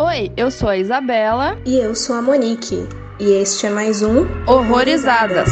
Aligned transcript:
Oi, 0.00 0.32
eu 0.36 0.50
sou 0.50 0.68
a 0.68 0.76
Isabela. 0.76 1.56
E 1.64 1.78
eu 1.78 1.94
sou 1.94 2.16
a 2.16 2.20
Monique. 2.20 2.88
E 3.20 3.30
este 3.30 3.68
é 3.68 3.70
mais 3.70 4.02
um 4.02 4.26
Horrorizadas. 4.44 5.48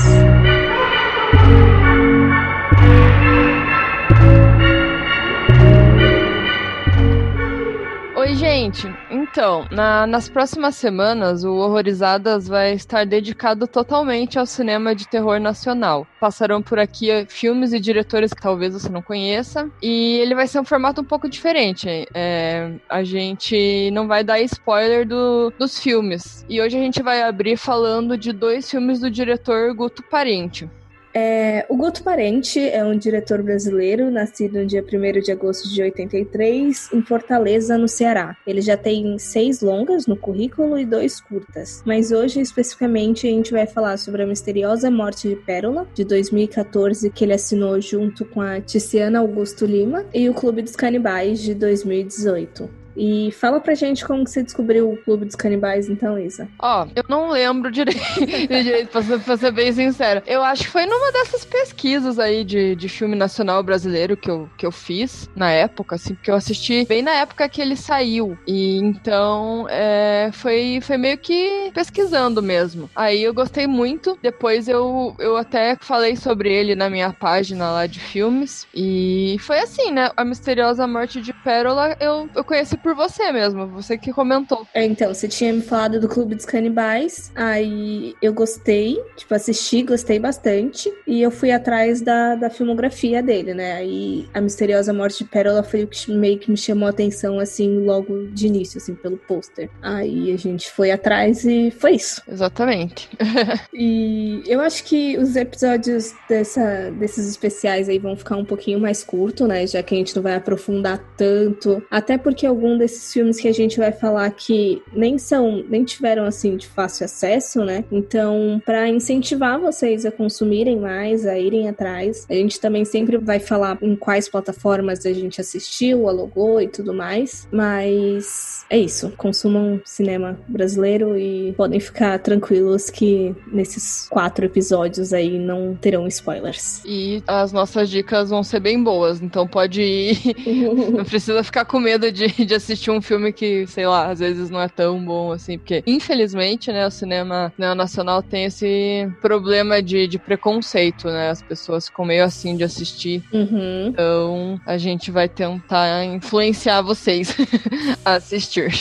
Oi, 8.17 8.35
gente. 8.35 8.93
Então, 9.33 9.67
na- 9.71 10.07
nas 10.07 10.29
próximas 10.29 10.75
semanas, 10.75 11.43
o 11.43 11.55
Horrorizadas 11.55 12.47
vai 12.47 12.75
estar 12.75 13.07
dedicado 13.07 13.67
totalmente 13.67 14.39
ao 14.39 14.45
cinema 14.45 14.95
de 14.95 15.09
terror 15.09 15.41
nacional. 15.41 16.07
Passarão 16.21 16.61
por 16.61 16.79
aqui 16.79 17.11
eh, 17.11 17.25
filmes 17.27 17.73
e 17.73 17.81
diretores 17.81 18.35
que 18.35 18.43
talvez 18.43 18.75
você 18.75 18.91
não 18.91 19.01
conheça. 19.01 19.71
E 19.83 20.19
ele 20.19 20.35
vai 20.35 20.47
ser 20.47 20.61
um 20.61 20.65
formato 20.67 21.01
um 21.01 21.05
pouco 21.05 21.31
diferente. 21.31 22.07
É, 22.13 22.73
a 22.91 23.03
gente 23.03 23.91
não 23.95 24.07
vai 24.07 24.23
dar 24.23 24.39
spoiler 24.43 25.09
do- 25.09 25.51
dos 25.59 25.79
filmes. 25.79 26.45
E 26.47 26.61
hoje 26.61 26.77
a 26.77 26.81
gente 26.81 27.03
vai 27.03 27.23
abrir 27.23 27.57
falando 27.57 28.19
de 28.19 28.35
dois 28.35 28.71
filmes 28.71 29.01
do 29.01 29.11
diretor 29.11 29.73
Guto 29.75 30.03
Parente. 30.03 30.69
É, 31.15 31.67
o 31.69 31.77
Guto 31.77 32.03
Parente 32.03 32.59
é 32.59 32.83
um 32.85 32.97
diretor 32.97 33.43
brasileiro, 33.43 34.11
nascido 34.11 34.61
no 34.61 34.67
dia 34.67 34.83
1 34.83 35.21
de 35.21 35.31
agosto 35.31 35.69
de 35.69 35.83
83, 35.83 36.91
em 36.93 37.03
Fortaleza, 37.03 37.77
no 37.77 37.87
Ceará. 37.87 38.37
Ele 38.47 38.63
já 38.63 38.77
tem 38.77 39.19
seis 39.19 39.61
longas 39.61 40.07
no 40.07 40.17
currículo 40.17 40.79
e 40.79 40.87
dois 40.87 41.21
curtas. 41.21 41.83
Mas 41.85 42.13
hoje, 42.13 42.41
especificamente, 42.41 43.27
a 43.27 43.31
gente 43.31 43.53
vai 43.53 43.67
falar 43.67 43.99
sobre 43.99 44.23
a 44.23 44.27
misteriosa 44.27 44.91
morte 44.91 45.29
de 45.29 45.37
Pérola, 45.37 45.87
de 45.95 46.05
2014, 46.05 47.11
que 47.11 47.25
ele 47.25 47.35
assinou 47.35 47.79
junto 47.81 48.25
com 48.25 48.41
a 48.41 48.61
Tiziana 48.61 49.19
Augusto 49.19 49.67
Lima, 49.67 50.07
e 50.15 50.29
o 50.31 50.35
Clube 50.35 50.63
dos 50.63 50.77
Canibais, 50.77 51.41
de 51.41 51.55
2018. 51.55 52.82
E 52.97 53.31
fala 53.33 53.61
pra 53.61 53.75
gente 53.75 54.05
como 54.05 54.27
você 54.27 54.43
descobriu 54.43 54.91
o 54.91 54.97
Clube 54.97 55.25
dos 55.25 55.37
Canibais, 55.37 55.89
então, 55.89 56.19
Isa. 56.19 56.49
Ó, 56.59 56.87
eu 56.95 57.05
não 57.09 57.31
lembro 57.31 57.71
direito, 57.71 58.01
direito 58.27 58.91
pra, 58.91 59.03
ser, 59.03 59.21
pra 59.21 59.37
ser 59.37 59.51
bem 59.53 59.73
sincera. 59.73 60.23
Eu 60.27 60.43
acho 60.43 60.65
que 60.65 60.71
foi 60.71 60.87
numa 60.87 61.13
dessas 61.13 61.45
pesquisas 61.45 62.19
aí 62.19 62.45
de, 62.45 62.77
de 62.77 62.89
filme 62.89 63.17
nacional 63.17 63.63
brasileiro 63.63 64.17
que 64.17 64.31
eu, 64.31 64.49
que 64.57 64.67
eu 64.67 64.73
fiz 64.73 65.29
na 65.35 65.51
época, 65.51 65.97
assim, 65.97 66.15
porque 66.15 66.31
eu 66.31 66.35
assisti 66.35 66.85
bem 66.87 67.03
na 67.03 67.13
época 67.13 67.49
que 67.49 67.61
ele 67.61 67.77
saiu. 67.77 68.37
E 68.47 68.77
então 68.77 69.67
é, 69.69 70.31
foi, 70.33 70.81
foi 70.83 70.97
meio 70.97 71.19
que 71.19 71.71
pesquisando 71.73 72.43
mesmo. 72.43 72.91
Aí 72.95 73.23
eu 73.23 73.35
gostei 73.35 73.67
muito. 73.67 74.19
Depois 74.23 74.69
eu, 74.69 75.15
eu 75.19 75.37
até 75.37 75.77
falei 75.81 76.17
sobre 76.17 76.53
ele 76.53 76.75
na 76.75 76.91
minha 76.91 77.13
página 77.13 77.71
lá 77.71 77.87
de 77.87 78.01
filmes. 78.01 78.67
E 78.75 79.37
foi 79.41 79.59
assim, 79.61 79.91
né? 79.91 80.11
A 80.17 80.25
misteriosa 80.25 80.87
morte 80.87 81.21
de 81.21 81.33
Pérola 81.33 81.97
eu, 82.01 82.29
eu 82.35 82.45
conheci 82.45 82.77
por 82.83 82.95
você 82.95 83.31
mesmo, 83.33 83.67
você 83.69 83.97
que 83.97 84.13
comentou. 84.13 84.67
É, 84.75 84.85
então, 84.85 85.13
você 85.13 85.29
tinha 85.29 85.53
me 85.53 85.63
falado 85.63 86.01
do 86.01 86.09
Clube 86.09 86.35
dos 86.35 86.45
Canibais, 86.45 87.31
aí 87.35 88.15
eu 88.21 88.33
gostei, 88.33 89.01
tipo, 89.17 89.35
assisti, 89.35 89.83
gostei 89.83 90.19
bastante, 90.19 90.93
e 91.07 91.23
eu 91.23 91.31
fui 91.31 91.51
atrás 91.51 92.01
da, 92.01 92.35
da 92.35 92.51
filmografia 92.51 93.23
dele, 93.23 93.55
né? 93.55 93.75
Aí 93.75 94.29
a 94.35 94.41
misteriosa 94.41 94.93
morte 94.93 95.25
de 95.25 95.31
Pérola 95.31 95.63
foi 95.63 95.85
o 95.85 95.87
que 95.87 96.11
meio 96.13 96.39
que 96.39 96.51
me 96.51 96.57
chamou 96.57 96.87
a 96.87 96.91
atenção, 96.91 97.39
assim, 97.39 97.85
logo 97.85 98.27
de 98.29 98.47
início, 98.47 98.79
assim, 98.79 98.95
pelo 98.95 99.17
pôster. 99.17 99.71
Aí 99.81 100.33
a 100.33 100.37
gente 100.37 100.71
foi 100.71 100.91
atrás 100.91 101.45
e 101.45 101.71
foi 101.71 101.93
isso. 101.93 102.23
Exatamente. 102.29 103.09
E 103.75 104.43
eu 104.47 104.61
acho 104.61 104.85
que 104.85 105.17
os 105.19 105.35
episódios 105.35 106.15
dessa, 106.29 106.91
desses 106.93 107.29
especiais 107.29 107.89
aí 107.89 107.99
vão 107.99 108.17
ficar 108.17 108.37
um 108.37 108.45
pouquinho 108.45 108.79
mais 108.79 109.03
curto, 109.03 109.47
né? 109.47 109.67
Já 109.67 109.83
que 109.83 109.95
a 109.95 109.99
gente 109.99 110.15
não 110.15 110.23
vai 110.23 110.35
aprofundar 110.35 110.99
tanto. 111.17 111.83
Até 111.91 112.19
porque 112.19 112.47
algum 112.73 112.79
desses 112.79 113.13
filmes 113.13 113.41
que 113.41 113.49
a 113.49 113.53
gente 113.53 113.79
vai 113.79 113.93
falar 113.93 114.31
que 114.31 114.83
nem 114.93 115.19
são, 115.19 115.65
nem 115.69 115.85
tiveram 115.85 116.25
assim 116.25 116.57
de 116.57 116.67
fácil 116.67 117.05
acesso, 117.05 117.65
né? 117.65 117.85
Então, 117.91 118.61
para 118.65 118.89
incentivar 118.89 119.59
vocês 119.61 120.07
a 120.07 120.11
consumirem 120.11 120.79
mais, 120.79 121.27
a 121.27 121.39
irem 121.39 121.69
atrás, 121.69 122.27
a 122.29 122.35
gente 122.35 122.59
também 122.61 122.85
sempre 122.85 123.19
vai 123.19 123.39
falar 123.39 123.79
em 123.83 123.95
quais 123.95 124.29
plataformas 124.29 125.05
a 125.05 125.13
gente 125.13 125.41
assistiu, 125.41 126.09
alugou 126.09 126.61
e 126.61 126.69
tudo 126.69 126.95
mais. 126.95 127.47
Mas 127.53 128.65
é 128.71 128.79
isso. 128.79 129.13
Consumam 129.17 129.81
cinema 129.85 130.39
brasileiro 130.49 131.17
e 131.17 131.53
podem 131.57 131.81
ficar 131.81 132.19
tranquilos 132.19 132.91
que 132.91 133.35
nesses 133.47 134.09
quatro 134.09 134.45
episódios 134.45 135.13
aí 135.13 135.39
não 135.39 135.75
terão 135.75 136.07
spoilers. 136.07 136.83
E 136.85 137.23
as 137.27 137.53
nossas 137.53 137.91
dicas 137.91 138.31
vão 138.31 138.43
ser 138.43 138.61
bem 138.61 138.83
boas, 138.83 139.21
então 139.21 139.47
pode 139.47 139.83
ir. 139.83 140.19
não 140.93 141.05
precisa 141.05 141.43
ficar 141.43 141.65
com 141.65 141.79
medo 141.79 142.11
de, 142.11 142.29
de 142.29 142.55
assistir 142.63 142.91
um 142.91 143.03
filme 143.03 143.33
que, 143.33 143.67
sei 143.67 143.87
lá, 143.87 144.11
às 144.11 144.21
vezes 144.21 144.49
não 144.49 144.61
é 144.61 144.69
tão 144.69 145.05
bom 145.05 145.33
assim, 145.33 145.59
porque 145.59 145.83
infelizmente, 145.87 146.71
né, 146.71 146.87
o 146.87 146.91
cinema 146.91 147.53
nacional 147.59 148.23
tem 148.23 148.45
esse 148.45 149.11
problema 149.21 149.83
de, 149.83 150.07
de 150.07 150.19
preconceito, 150.19 151.09
né? 151.09 151.31
As 151.31 151.43
pessoas 151.43 151.89
ficam 151.89 152.05
meio 152.05 152.25
assim 152.25 152.57
de 152.57 152.65
assistir. 152.65 153.23
Uhum. 153.33 153.89
Então 153.89 154.61
a 154.67 154.79
gente 154.79 155.11
vai 155.11 155.29
tentar 155.29 156.05
influenciar 156.05 156.83
vocês 156.83 157.35
a 158.05 158.15
assistir. 158.15 158.73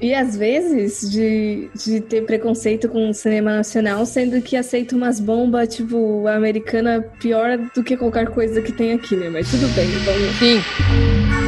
E 0.00 0.14
às 0.14 0.36
vezes 0.36 1.10
de, 1.10 1.70
de 1.74 2.00
ter 2.00 2.24
preconceito 2.24 2.88
com 2.88 3.08
o 3.08 3.14
cinema 3.14 3.56
nacional, 3.56 4.04
sendo 4.04 4.40
que 4.42 4.56
aceita 4.56 4.94
umas 4.94 5.18
bombas, 5.18 5.74
tipo, 5.74 6.26
americana 6.28 7.00
pior 7.20 7.58
do 7.74 7.82
que 7.82 7.96
qualquer 7.96 8.28
coisa 8.28 8.60
que 8.60 8.72
tem 8.72 8.92
aqui, 8.92 9.16
né? 9.16 9.30
Mas 9.30 9.50
tudo 9.50 9.68
bem, 9.74 9.88
vamos. 10.04 10.36
Sim. 10.38 11.45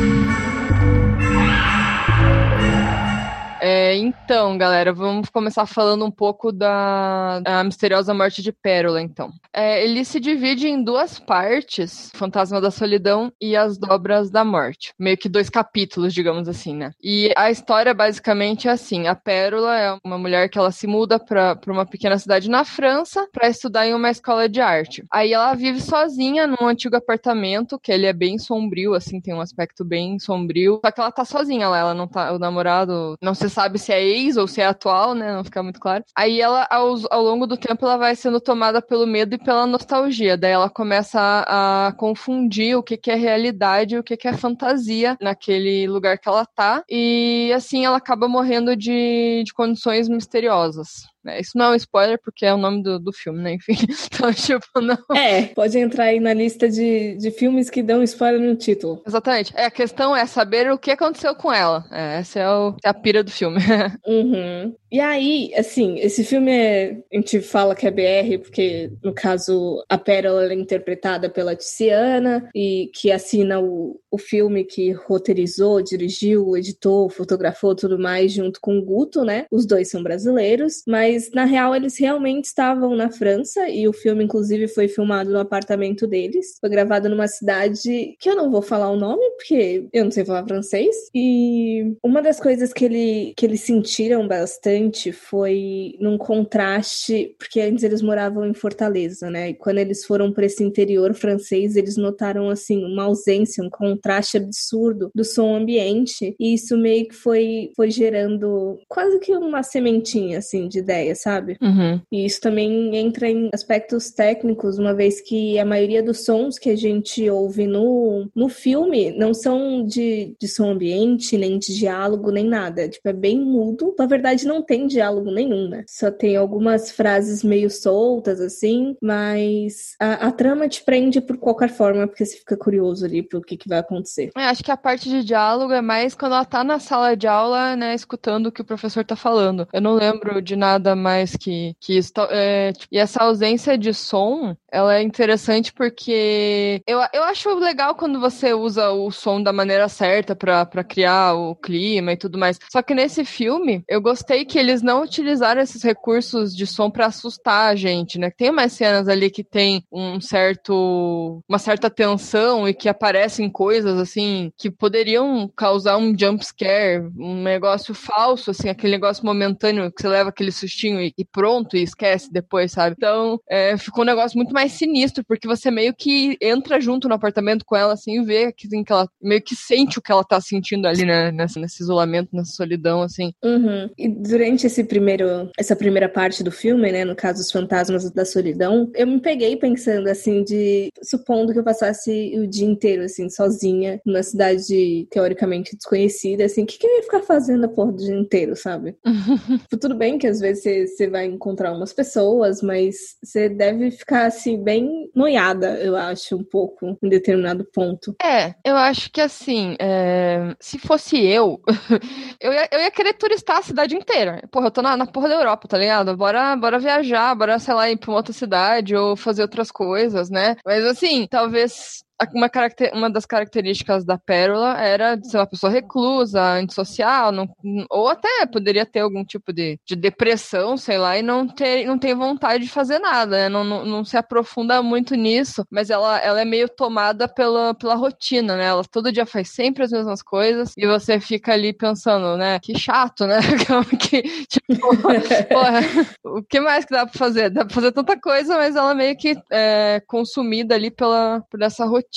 É, 3.70 3.94
então, 3.96 4.56
galera, 4.56 4.94
vamos 4.94 5.28
começar 5.28 5.66
falando 5.66 6.02
um 6.02 6.10
pouco 6.10 6.50
da 6.50 7.42
misteriosa 7.66 8.14
morte 8.14 8.40
de 8.40 8.50
Pérola, 8.50 9.02
então. 9.02 9.30
É, 9.52 9.84
ele 9.84 10.06
se 10.06 10.18
divide 10.18 10.66
em 10.66 10.82
duas 10.82 11.18
partes, 11.18 12.10
Fantasma 12.14 12.62
da 12.62 12.70
Solidão 12.70 13.30
e 13.38 13.54
As 13.54 13.76
Dobras 13.76 14.30
da 14.30 14.42
Morte. 14.42 14.94
Meio 14.98 15.18
que 15.18 15.28
dois 15.28 15.50
capítulos, 15.50 16.14
digamos 16.14 16.48
assim, 16.48 16.74
né? 16.74 16.92
E 17.02 17.30
a 17.36 17.50
história 17.50 17.92
basicamente 17.92 18.68
é 18.68 18.70
assim, 18.70 19.06
a 19.06 19.14
Pérola 19.14 19.78
é 19.78 19.98
uma 20.02 20.16
mulher 20.16 20.48
que 20.48 20.58
ela 20.58 20.72
se 20.72 20.86
muda 20.86 21.18
para 21.18 21.60
uma 21.66 21.84
pequena 21.84 22.18
cidade 22.18 22.48
na 22.48 22.64
França 22.64 23.28
para 23.30 23.50
estudar 23.50 23.86
em 23.86 23.92
uma 23.92 24.08
escola 24.10 24.48
de 24.48 24.62
arte. 24.62 25.04
Aí 25.12 25.34
ela 25.34 25.52
vive 25.52 25.82
sozinha 25.82 26.46
num 26.46 26.66
antigo 26.66 26.96
apartamento, 26.96 27.78
que 27.78 27.92
ele 27.92 28.06
é 28.06 28.14
bem 28.14 28.38
sombrio, 28.38 28.94
assim, 28.94 29.20
tem 29.20 29.34
um 29.34 29.42
aspecto 29.42 29.84
bem 29.84 30.18
sombrio. 30.18 30.80
Só 30.82 30.90
que 30.90 31.00
ela 31.02 31.12
tá 31.12 31.26
sozinha 31.26 31.68
lá, 31.68 31.76
ela 31.76 31.94
não 31.94 32.08
tá, 32.08 32.32
o 32.32 32.38
namorado 32.38 33.14
não 33.20 33.34
se 33.34 33.57
sabe 33.58 33.76
se 33.76 33.92
é 33.92 34.00
ex 34.00 34.36
ou 34.36 34.46
se 34.46 34.60
é 34.60 34.66
atual, 34.66 35.14
né? 35.14 35.34
Não 35.34 35.42
fica 35.42 35.60
muito 35.64 35.80
claro. 35.80 36.04
Aí 36.16 36.40
ela, 36.40 36.64
ao, 36.70 36.94
ao 37.10 37.22
longo 37.24 37.44
do 37.44 37.56
tempo, 37.56 37.84
ela 37.84 37.96
vai 37.96 38.14
sendo 38.14 38.40
tomada 38.40 38.80
pelo 38.80 39.04
medo 39.04 39.34
e 39.34 39.38
pela 39.38 39.66
nostalgia. 39.66 40.36
Daí 40.36 40.52
ela 40.52 40.70
começa 40.70 41.20
a, 41.20 41.88
a 41.88 41.92
confundir 41.92 42.76
o 42.76 42.82
que, 42.84 42.96
que 42.96 43.10
é 43.10 43.16
realidade 43.16 43.96
e 43.96 43.98
o 43.98 44.04
que, 44.04 44.16
que 44.16 44.28
é 44.28 44.32
fantasia 44.32 45.16
naquele 45.20 45.88
lugar 45.88 46.18
que 46.18 46.28
ela 46.28 46.46
tá. 46.46 46.84
E 46.88 47.52
assim 47.52 47.84
ela 47.84 47.96
acaba 47.96 48.28
morrendo 48.28 48.76
de, 48.76 49.42
de 49.44 49.52
condições 49.52 50.08
misteriosas. 50.08 51.08
Né? 51.24 51.40
Isso 51.40 51.52
não 51.56 51.66
é 51.66 51.70
um 51.70 51.74
spoiler, 51.74 52.18
porque 52.22 52.46
é 52.46 52.54
o 52.54 52.58
nome 52.58 52.82
do, 52.82 52.98
do 52.98 53.12
filme, 53.12 53.42
né? 53.42 53.54
Enfim. 53.58 53.74
Então, 54.06 54.32
tipo, 54.32 54.80
não. 54.80 54.98
É, 55.16 55.46
pode 55.46 55.78
entrar 55.78 56.04
aí 56.04 56.20
na 56.20 56.32
lista 56.32 56.68
de, 56.68 57.16
de 57.16 57.30
filmes 57.30 57.70
que 57.70 57.82
dão 57.82 58.02
spoiler 58.02 58.40
no 58.40 58.56
título. 58.56 59.02
Exatamente. 59.06 59.52
É, 59.56 59.66
a 59.66 59.70
questão 59.70 60.16
é 60.16 60.26
saber 60.26 60.70
o 60.70 60.78
que 60.78 60.90
aconteceu 60.90 61.34
com 61.34 61.52
ela. 61.52 61.84
É, 61.90 62.18
essa 62.18 62.40
é, 62.40 62.48
o, 62.48 62.74
é 62.84 62.88
a 62.88 62.94
pira 62.94 63.22
do 63.22 63.30
filme. 63.30 63.58
Uhum. 64.06 64.74
E 64.90 65.00
aí, 65.00 65.52
assim, 65.54 65.98
esse 65.98 66.24
filme 66.24 66.50
é. 66.50 66.98
A 67.12 67.16
gente 67.16 67.40
fala 67.40 67.74
que 67.74 67.86
é 67.86 67.90
BR, 67.90 68.38
porque, 68.42 68.90
no 69.02 69.12
caso, 69.12 69.84
a 69.88 69.98
Pérola 69.98 70.50
é 70.50 70.54
interpretada 70.54 71.28
pela 71.28 71.54
Tiziana, 71.54 72.48
e 72.54 72.90
que 72.94 73.12
assina 73.12 73.60
o, 73.60 74.00
o 74.10 74.18
filme 74.18 74.64
que 74.64 74.92
roteirizou, 74.92 75.82
dirigiu, 75.82 76.56
editou, 76.56 77.10
fotografou 77.10 77.74
tudo 77.74 77.98
mais, 77.98 78.32
junto 78.32 78.60
com 78.60 78.78
o 78.78 78.82
Guto, 78.82 79.24
né? 79.24 79.46
Os 79.50 79.66
dois 79.66 79.90
são 79.90 80.02
brasileiros, 80.02 80.82
mas 80.86 81.07
na 81.32 81.44
real 81.44 81.74
eles 81.74 81.98
realmente 81.98 82.44
estavam 82.44 82.94
na 82.96 83.10
França, 83.10 83.68
e 83.68 83.86
o 83.88 83.92
filme, 83.92 84.24
inclusive, 84.24 84.68
foi 84.68 84.88
filmado 84.88 85.30
no 85.30 85.38
apartamento 85.38 86.06
deles. 86.06 86.56
Foi 86.60 86.68
gravado 86.68 87.08
numa 87.08 87.28
cidade 87.28 88.16
que 88.18 88.28
eu 88.28 88.36
não 88.36 88.50
vou 88.50 88.62
falar 88.62 88.90
o 88.90 88.96
nome, 88.96 89.22
porque 89.36 89.86
eu 89.92 90.04
não 90.04 90.10
sei 90.10 90.24
falar 90.24 90.46
francês. 90.46 90.94
E 91.14 91.96
uma 92.02 92.22
das 92.22 92.40
coisas 92.40 92.72
que, 92.72 92.84
ele, 92.84 93.32
que 93.36 93.46
eles 93.46 93.60
sentiram 93.60 94.26
bastante 94.26 95.12
foi 95.12 95.94
num 96.00 96.18
contraste, 96.18 97.34
porque 97.38 97.60
antes 97.60 97.84
eles 97.84 98.02
moravam 98.02 98.46
em 98.46 98.54
Fortaleza, 98.54 99.30
né? 99.30 99.50
E 99.50 99.54
quando 99.54 99.78
eles 99.78 100.04
foram 100.04 100.32
para 100.32 100.46
esse 100.46 100.62
interior 100.62 101.14
francês, 101.14 101.76
eles 101.76 101.96
notaram 101.96 102.48
assim 102.50 102.84
uma 102.84 103.04
ausência, 103.04 103.62
um 103.62 103.70
contraste 103.70 104.36
absurdo 104.36 105.10
do 105.14 105.24
som 105.24 105.54
ambiente, 105.54 106.34
e 106.38 106.54
isso 106.54 106.76
meio 106.76 107.08
que 107.08 107.14
foi 107.14 107.70
foi 107.76 107.90
gerando 107.90 108.78
quase 108.88 109.18
que 109.20 109.32
uma 109.32 109.62
sementinha 109.62 110.38
assim 110.38 110.68
de 110.68 110.78
ideia 110.78 110.97
ideia, 110.98 111.14
sabe? 111.14 111.56
Uhum. 111.60 112.00
E 112.10 112.24
isso 112.24 112.40
também 112.40 112.96
entra 112.96 113.28
em 113.28 113.48
aspectos 113.52 114.10
técnicos, 114.10 114.78
uma 114.78 114.94
vez 114.94 115.20
que 115.20 115.58
a 115.58 115.64
maioria 115.64 116.02
dos 116.02 116.24
sons 116.24 116.58
que 116.58 116.70
a 116.70 116.76
gente 116.76 117.28
ouve 117.30 117.66
no, 117.66 118.28
no 118.34 118.48
filme 118.48 119.12
não 119.12 119.32
são 119.32 119.84
de, 119.84 120.36
de 120.40 120.48
som 120.48 120.70
ambiente, 120.70 121.36
nem 121.36 121.58
de 121.58 121.76
diálogo, 121.76 122.30
nem 122.30 122.44
nada. 122.44 122.88
Tipo, 122.88 123.08
é 123.08 123.12
bem 123.12 123.40
mudo. 123.40 123.94
Na 123.98 124.06
verdade, 124.06 124.46
não 124.46 124.62
tem 124.62 124.86
diálogo 124.86 125.30
nenhum, 125.30 125.68
né? 125.68 125.84
Só 125.88 126.10
tem 126.10 126.36
algumas 126.36 126.90
frases 126.90 127.42
meio 127.42 127.70
soltas, 127.70 128.40
assim, 128.40 128.96
mas 129.02 129.94
a, 130.00 130.28
a 130.28 130.32
trama 130.32 130.68
te 130.68 130.82
prende 130.82 131.20
por 131.20 131.36
qualquer 131.36 131.70
forma, 131.70 132.06
porque 132.06 132.24
você 132.24 132.36
fica 132.36 132.56
curioso 132.56 133.04
ali 133.04 133.22
pro 133.22 133.40
que, 133.40 133.56
que 133.56 133.68
vai 133.68 133.78
acontecer. 133.78 134.30
É, 134.36 134.44
acho 134.44 134.64
que 134.64 134.70
a 134.70 134.76
parte 134.76 135.08
de 135.08 135.22
diálogo 135.22 135.72
é 135.72 135.80
mais 135.80 136.14
quando 136.14 136.32
ela 136.32 136.44
tá 136.44 136.64
na 136.64 136.78
sala 136.78 137.16
de 137.16 137.26
aula, 137.26 137.76
né, 137.76 137.94
escutando 137.94 138.46
o 138.46 138.52
que 138.52 138.62
o 138.62 138.64
professor 138.64 139.04
tá 139.04 139.16
falando. 139.16 139.68
Eu 139.72 139.80
não 139.80 139.94
lembro 139.94 140.40
de 140.40 140.56
nada 140.56 140.87
mais 140.94 141.36
que, 141.36 141.74
que 141.80 141.96
isso. 141.96 142.12
É, 142.30 142.72
tipo, 142.72 142.88
e 142.92 142.98
essa 142.98 143.22
ausência 143.22 143.76
de 143.76 143.92
som, 143.92 144.56
ela 144.70 144.96
é 144.96 145.02
interessante 145.02 145.72
porque 145.72 146.82
eu, 146.86 147.00
eu 147.12 147.24
acho 147.24 147.54
legal 147.58 147.94
quando 147.94 148.20
você 148.20 148.52
usa 148.52 148.90
o 148.90 149.10
som 149.10 149.42
da 149.42 149.52
maneira 149.52 149.88
certa 149.88 150.34
para 150.36 150.84
criar 150.84 151.34
o 151.34 151.54
clima 151.54 152.12
e 152.12 152.16
tudo 152.16 152.38
mais. 152.38 152.58
Só 152.70 152.82
que 152.82 152.94
nesse 152.94 153.24
filme, 153.24 153.82
eu 153.88 154.00
gostei 154.00 154.44
que 154.44 154.58
eles 154.58 154.82
não 154.82 155.02
utilizaram 155.02 155.60
esses 155.60 155.82
recursos 155.82 156.54
de 156.54 156.66
som 156.66 156.90
para 156.90 157.06
assustar 157.06 157.70
a 157.70 157.76
gente, 157.76 158.18
né? 158.18 158.30
Tem 158.30 158.50
umas 158.50 158.72
cenas 158.72 159.08
ali 159.08 159.30
que 159.30 159.44
tem 159.44 159.84
um 159.92 160.20
certo 160.20 161.42
uma 161.48 161.58
certa 161.58 161.90
tensão 161.90 162.68
e 162.68 162.74
que 162.74 162.88
aparecem 162.88 163.50
coisas 163.50 163.98
assim 163.98 164.52
que 164.56 164.70
poderiam 164.70 165.50
causar 165.56 165.96
um 165.96 166.16
jump 166.16 166.44
scare, 166.44 167.10
um 167.18 167.42
negócio 167.42 167.94
falso 167.94 168.50
assim, 168.50 168.68
aquele 168.68 168.92
negócio 168.92 169.24
momentâneo 169.24 169.90
que 169.92 170.02
você 170.02 170.08
leva 170.08 170.30
aquele 170.30 170.52
sustinho 170.52 170.77
e, 170.86 171.12
e 171.16 171.24
pronto 171.24 171.76
e 171.76 171.82
esquece 171.82 172.32
depois, 172.32 172.72
sabe? 172.72 172.94
Então, 172.96 173.40
é, 173.48 173.76
ficou 173.76 174.02
um 174.02 174.06
negócio 174.06 174.36
muito 174.36 174.52
mais 174.52 174.72
sinistro 174.72 175.24
porque 175.26 175.48
você 175.48 175.70
meio 175.70 175.94
que 175.94 176.36
entra 176.40 176.80
junto 176.80 177.08
no 177.08 177.14
apartamento 177.14 177.64
com 177.64 177.76
ela 177.76 177.94
assim 177.94 178.20
e 178.20 178.24
vê 178.24 178.52
que, 178.52 178.66
assim, 178.66 178.84
que 178.84 178.92
ela 178.92 179.08
meio 179.20 179.42
que 179.42 179.54
sente 179.54 179.98
o 179.98 180.02
que 180.02 180.12
ela 180.12 180.24
tá 180.24 180.40
sentindo 180.40 180.86
ali, 180.86 181.04
né, 181.04 181.30
nesse, 181.32 181.58
nesse 181.58 181.82
isolamento, 181.82 182.30
nessa 182.32 182.52
solidão 182.52 183.02
assim. 183.02 183.32
Uhum. 183.42 183.90
E 183.96 184.08
durante 184.08 184.66
esse 184.66 184.84
primeiro 184.84 185.50
essa 185.58 185.74
primeira 185.74 186.08
parte 186.08 186.42
do 186.42 186.50
filme, 186.50 186.90
né, 186.92 187.04
no 187.04 187.16
caso 187.16 187.40
os 187.40 187.50
fantasmas 187.50 188.10
da 188.12 188.24
solidão, 188.24 188.90
eu 188.94 189.06
me 189.06 189.20
peguei 189.20 189.56
pensando 189.56 190.08
assim 190.08 190.44
de 190.44 190.90
supondo 191.02 191.52
que 191.52 191.58
eu 191.58 191.64
passasse 191.64 192.34
o 192.38 192.46
dia 192.46 192.66
inteiro 192.66 193.04
assim 193.04 193.28
sozinha 193.28 194.00
numa 194.04 194.22
cidade 194.22 195.06
teoricamente 195.10 195.76
desconhecida, 195.76 196.44
assim, 196.44 196.62
o 196.62 196.66
que, 196.66 196.78
que 196.78 196.86
eu 196.86 196.96
ia 196.96 197.02
ficar 197.02 197.22
fazendo 197.22 197.64
a 197.64 197.68
porra 197.68 197.92
do 197.92 197.98
dia 197.98 198.14
inteiro, 198.14 198.56
sabe? 198.56 198.96
Tudo 199.80 199.94
bem 199.94 200.18
que 200.18 200.26
às 200.26 200.40
vezes 200.40 200.66
você, 200.86 201.08
vai 201.08 201.26
encontrar 201.26 201.72
umas 201.72 201.92
pessoas, 201.92 202.62
mas 202.62 203.16
você 203.22 203.48
deve 203.48 203.90
ficar 203.90 204.26
assim 204.26 204.62
bem 204.62 205.10
noiada, 205.14 205.78
eu 205.80 205.96
acho, 205.96 206.36
um 206.36 206.44
pouco 206.44 206.96
em 207.02 207.08
determinado 207.08 207.64
ponto. 207.72 208.14
É, 208.22 208.54
eu 208.64 208.76
acho 208.76 209.10
que 209.10 209.20
assim, 209.20 209.76
é... 209.80 210.54
se 210.60 210.78
fosse 210.78 211.18
eu, 211.18 211.60
eu, 212.40 212.52
ia, 212.52 212.68
eu 212.72 212.80
ia 212.80 212.90
querer 212.90 213.14
turistar 213.14 213.58
a 213.58 213.62
cidade 213.62 213.96
inteira. 213.96 214.42
Porra, 214.50 214.66
eu 214.66 214.70
tô 214.70 214.82
na, 214.82 214.96
na 214.96 215.06
porra 215.06 215.28
da 215.28 215.34
Europa, 215.36 215.68
tá 215.68 215.78
ligado? 215.78 216.16
Bora, 216.16 216.56
bora 216.56 216.78
viajar, 216.78 217.34
bora, 217.34 217.58
sei 217.58 217.74
lá, 217.74 217.90
ir 217.90 217.96
pra 217.96 218.10
uma 218.10 218.16
outra 218.18 218.32
cidade 218.32 218.94
ou 218.94 219.16
fazer 219.16 219.42
outras 219.42 219.70
coisas, 219.70 220.30
né? 220.30 220.56
Mas 220.64 220.84
assim, 220.84 221.26
talvez 221.28 222.02
uma, 222.34 222.48
caracter, 222.48 222.92
uma 222.94 223.08
das 223.08 223.24
características 223.24 224.04
da 224.04 224.18
Pérola 224.18 224.76
era 224.80 225.14
de 225.14 225.30
ser 225.30 225.36
uma 225.38 225.46
pessoa 225.46 225.70
reclusa, 225.70 226.42
antissocial, 226.42 227.30
não, 227.30 227.48
ou 227.88 228.08
até 228.08 228.44
poderia 228.46 228.84
ter 228.84 229.00
algum 229.00 229.24
tipo 229.24 229.52
de, 229.52 229.78
de 229.86 229.94
depressão, 229.94 230.76
sei 230.76 230.98
lá, 230.98 231.16
e 231.16 231.22
não 231.22 231.46
ter, 231.46 231.86
não 231.86 231.98
ter 231.98 232.14
vontade 232.14 232.64
de 232.64 232.70
fazer 232.70 232.98
nada, 232.98 233.36
né? 233.36 233.48
Não, 233.48 233.62
não, 233.62 233.84
não, 233.84 234.04
se 234.04 234.16
aprofunda 234.16 234.82
muito 234.82 235.14
nisso, 235.14 235.64
mas 235.70 235.90
ela, 235.90 236.18
ela 236.18 236.40
é 236.40 236.44
meio 236.44 236.68
tomada 236.68 237.28
pela, 237.28 237.72
pela 237.74 237.94
rotina, 237.94 238.56
né? 238.56 238.64
Ela 238.64 238.82
todo 238.84 239.12
dia 239.12 239.26
faz 239.26 239.50
sempre 239.50 239.84
as 239.84 239.92
mesmas 239.92 240.22
coisas 240.22 240.72
e 240.76 240.86
você 240.86 241.20
fica 241.20 241.52
ali 241.52 241.72
pensando, 241.72 242.36
né? 242.36 242.58
Que 242.60 242.76
chato, 242.76 243.26
né? 243.26 243.38
que, 244.00 244.22
tipo, 244.46 244.66
porra, 245.48 245.80
o 246.24 246.42
que 246.42 246.60
mais 246.60 246.84
que 246.84 246.92
dá 246.92 247.06
pra 247.06 247.18
fazer? 247.18 247.50
Dá 247.50 247.64
pra 247.64 247.74
fazer 247.74 247.92
tanta 247.92 248.18
coisa, 248.18 248.56
mas 248.56 248.74
ela 248.74 248.94
meio 248.94 249.16
que 249.16 249.36
é 249.52 250.02
consumida 250.06 250.74
ali 250.74 250.90
pela, 250.90 251.44
por 251.48 251.62
essa 251.62 251.84
rotina 251.84 252.07